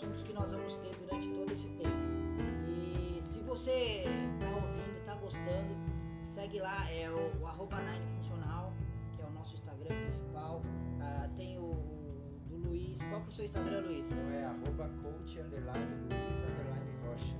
[0.00, 1.90] assuntos que nós vamos ter durante todo esse tempo.
[2.66, 4.04] E se você
[4.38, 5.76] tá ouvindo, tá gostando,
[6.26, 8.72] segue lá, é o, o arroba Nine Funcional,
[9.14, 10.62] que é o nosso Instagram principal.
[11.00, 12.98] Ah, tem o, o do Luiz.
[13.02, 14.10] Qual que é o seu Instagram, Luiz?
[14.10, 17.36] Então é arroba coach underline Luiz underline Rocha.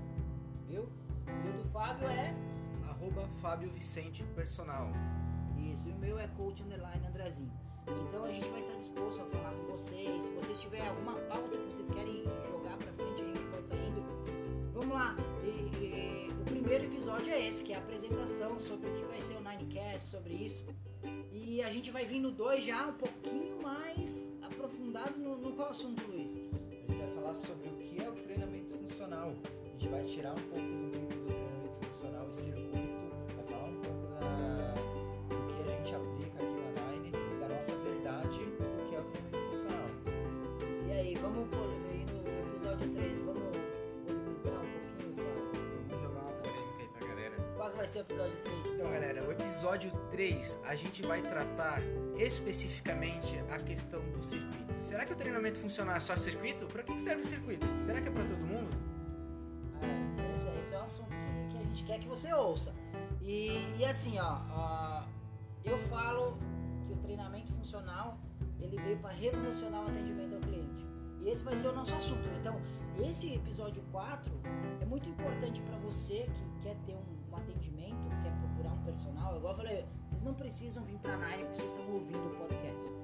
[0.67, 0.89] Viu?
[1.27, 2.35] E o do Fábio é
[2.91, 4.91] Arroba Fábio Vicente Personal.
[5.57, 5.89] isso.
[5.89, 7.70] E o meu é coach underline Andrezinho.
[8.09, 10.22] Então a gente vai estar disposto a falar com vocês.
[10.22, 13.76] Se vocês tiverem alguma pauta que vocês querem jogar pra frente, a gente pode estar
[13.76, 14.03] indo.
[14.74, 15.16] Vamos lá.
[15.45, 19.20] E- e- o primeiro episódio é esse, que é a apresentação sobre o que vai
[19.20, 20.64] ser o Ninecast, sobre isso.
[21.32, 25.70] E a gente vai vir no 2 já um pouquinho mais aprofundado no, no qual
[25.70, 26.30] assunto, Luiz?
[26.36, 29.32] A gente vai falar sobre o que é o treinamento funcional.
[29.64, 32.70] A gente vai tirar um pouco do mito do treinamento funcional e circuito,
[41.31, 43.43] vamos por aí no episódio 3, vamos
[44.05, 45.14] polemizar um pouquinho?
[45.89, 47.37] Vamos jogar uma polêmica aí pra galera.
[47.57, 48.66] Qual vai ser o episódio 3?
[48.74, 51.81] Então, galera, o episódio 3 a gente vai tratar
[52.18, 54.74] especificamente a questão do circuito.
[54.81, 56.66] Será que o treinamento funcional é só circuito?
[56.66, 57.66] Pra que serve o circuito?
[57.85, 58.76] Será que é pra todo mundo?
[59.83, 62.74] É, esse, esse é um assunto que, que a gente quer que você ouça.
[63.22, 65.05] E, e assim, ó, ó,
[65.64, 66.39] eu falo
[66.87, 68.18] que o treinamento funcional
[68.62, 70.50] ele veio para revolucionar o atendimento ao cliente.
[71.23, 72.29] E esse vai ser o nosso assunto.
[72.41, 72.61] Então,
[72.99, 74.33] esse episódio 4
[74.81, 79.37] é muito importante para você que quer ter um, um atendimento, quer procurar um personal.
[79.37, 82.37] Igual eu falei, vocês não precisam vir para a Nine porque vocês estão ouvindo o
[82.37, 83.00] podcast.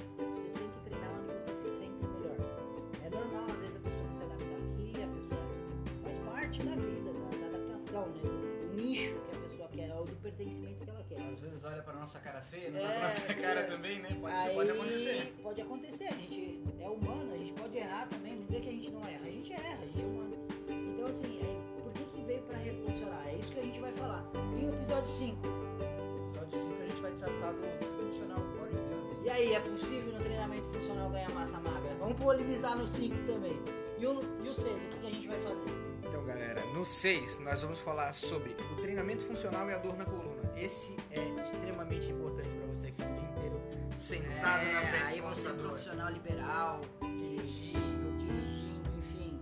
[10.30, 11.20] Pertencimento que ela quer.
[11.20, 14.08] Às vezes olha pra nossa cara feia, não É, pra nossa cara também, né?
[14.20, 15.34] Pode, Aí, pode acontecer.
[15.42, 18.72] Pode acontecer, a gente é humano, a gente pode errar também, não dizer que a
[18.72, 20.36] gente não erra, a gente erra, a gente é humano.
[20.68, 23.28] Então assim, é, por que, que veio pra revolucionar?
[23.28, 24.24] É isso que a gente vai falar.
[24.60, 25.46] E o episódio 5?
[25.46, 29.24] No episódio 5 a gente vai tratar do funcional bodybuilding.
[29.24, 31.94] E aí, é possível no treinamento funcional ganhar massa magra?
[31.98, 33.56] Vamos polemizar no 5 também.
[33.98, 35.85] E o, e o 6, o que, que a gente vai fazer?
[36.16, 40.06] Então, galera, no 6 nós vamos falar sobre o treinamento funcional e a dor na
[40.06, 40.50] coluna.
[40.56, 43.60] Esse é extremamente importante pra você que fica o dia inteiro
[43.94, 49.38] sentado na frente É, aí do você é profissional liberal, dirigindo, dirigindo, enfim.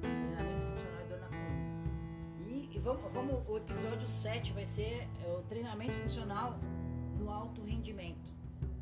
[0.00, 1.68] Treinamento funcional e dor na coluna.
[2.40, 6.58] E, e vamos, vamos, o episódio 7 vai ser é, o treinamento funcional
[7.18, 8.32] no alto rendimento.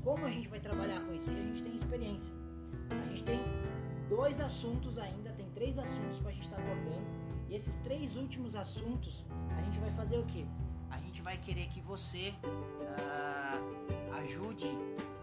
[0.05, 1.29] Como a gente vai trabalhar com isso?
[1.29, 2.33] E a gente tem experiência.
[2.89, 3.41] A gente tem
[4.09, 7.22] dois assuntos ainda, tem três assuntos para a gente estar abordando.
[7.53, 9.27] E esses três últimos assuntos,
[9.59, 10.47] a gente vai fazer o quê?
[10.91, 12.33] A gente vai querer que você
[12.97, 13.61] ah,
[14.23, 14.71] ajude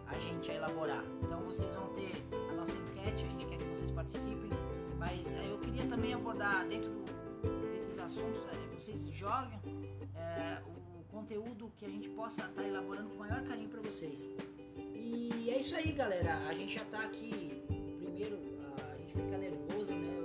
[0.06, 1.04] a gente a elaborar.
[1.24, 2.12] Então vocês vão ter
[2.52, 4.52] a nossa enquete, a gente quer que vocês participem.
[5.00, 6.92] Mas eh, eu queria também abordar dentro
[7.74, 9.60] desses assuntos, eh, vocês joguem
[10.16, 14.30] eh, o conteúdo que a gente possa estar elaborando com o maior carinho para vocês.
[14.78, 16.48] E é isso aí, galera.
[16.48, 17.64] A gente já tá aqui.
[17.98, 18.38] Primeiro,
[18.88, 20.19] a gente fica nervoso, né?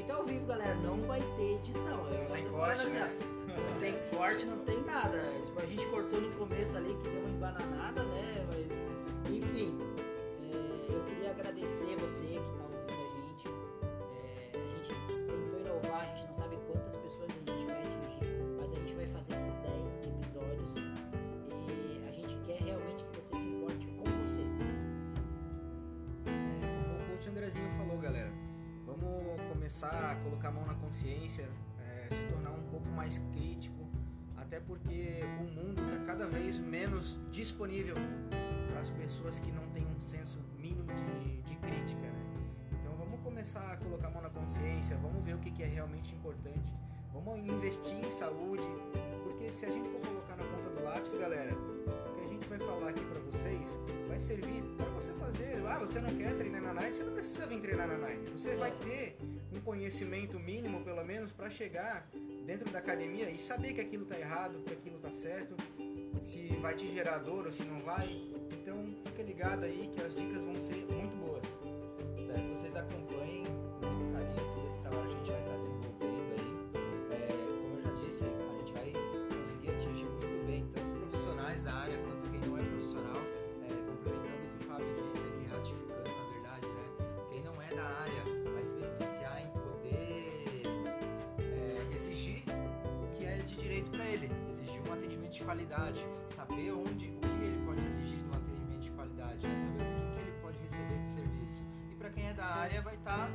[0.00, 0.74] Feito ao vivo, galera.
[0.76, 2.06] Não vai ter edição.
[2.10, 3.18] Eu tem corte, falando né?
[3.48, 5.18] Não tem corte, não tem nada.
[5.44, 8.46] Tipo, a gente cortou no começo ali que deu uma embananada, né?
[8.48, 9.78] Mas, enfim.
[10.42, 12.69] é, eu queria agradecer você que tá
[29.70, 31.48] começar a colocar a mão na consciência,
[31.78, 33.86] é, se tornar um pouco mais crítico,
[34.36, 37.94] até porque o mundo está cada vez menos disponível
[38.68, 42.24] para as pessoas que não têm um senso mínimo de, de crítica, né?
[42.80, 45.66] Então vamos começar a colocar a mão na consciência, vamos ver o que, que é
[45.66, 46.72] realmente importante,
[47.12, 48.66] vamos investir em saúde,
[49.22, 52.44] porque se a gente for colocar na ponta do lápis, galera, o que a gente
[52.48, 55.64] vai falar aqui para vocês vai servir para você fazer.
[55.64, 56.96] Ah, você não quer treinar na Nike?
[56.96, 58.32] Você não precisa vir treinar na Nike.
[58.32, 59.16] Você vai ter
[59.52, 62.08] um conhecimento mínimo, pelo menos, para chegar
[62.44, 65.54] dentro da academia e saber que aquilo tá errado, que aquilo tá certo,
[66.22, 68.08] se vai te gerar dor ou se não vai.
[68.52, 71.44] Então, fica ligado aí que as dicas vão ser muito boas.
[72.16, 73.49] Espero que vocês acompanhem
[95.50, 99.56] qualidade, saber onde, o que ele pode exigir um atendimento de qualidade, né?
[99.58, 101.62] saber o que, ele pode receber de serviço.
[101.90, 103.28] E para quem é da área vai estar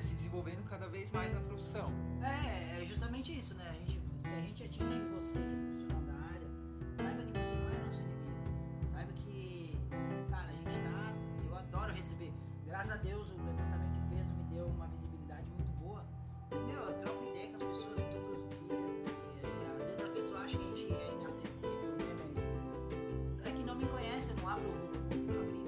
[0.00, 1.92] se desenvolvendo cada vez mais na profissão.
[2.22, 3.64] É, é justamente isso, né?
[3.68, 6.48] A gente, se a gente atingir você que é profissional da área,
[6.96, 8.90] saiba que você não é nosso inimigo.
[8.92, 9.78] Saiba que,
[10.30, 11.14] cara, a gente tá.
[11.48, 12.32] Eu adoro receber.
[12.64, 13.15] Graças a Deus
[23.76, 25.65] não me conhece, eu não abro o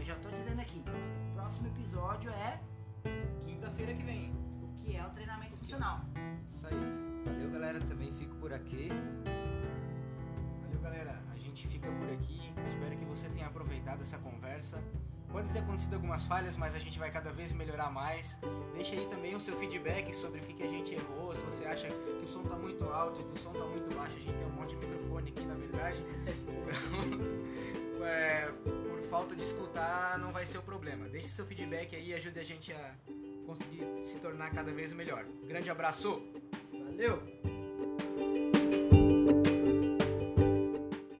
[0.00, 2.58] eu já tô dizendo aqui, o próximo episódio é
[3.44, 4.32] Quinta-feira que vem.
[4.62, 6.00] o que é o treinamento funcional.
[6.48, 6.74] Isso aí.
[7.26, 7.80] Valeu, galera.
[7.80, 8.88] Também fico por aqui.
[10.62, 11.22] Valeu, galera.
[11.30, 12.40] A gente fica por aqui.
[12.66, 14.82] Espero que você tenha aproveitado essa conversa.
[15.30, 18.38] Pode ter acontecido algumas falhas, mas a gente vai cada vez melhorar mais.
[18.72, 21.34] Deixa aí também o seu feedback sobre o que, que a gente errou.
[21.34, 24.16] Se você acha que o som tá muito alto, que o som tá muito baixo,
[24.16, 26.02] a gente tem um monte de microfone aqui, na verdade.
[28.00, 31.08] Então, é, por falta de escutar, não vai ser o problema.
[31.08, 32.94] Deixe seu feedback aí e ajude a gente a
[33.44, 35.24] conseguir se tornar cada vez melhor.
[35.44, 36.22] Grande abraço!
[36.72, 37.59] Valeu!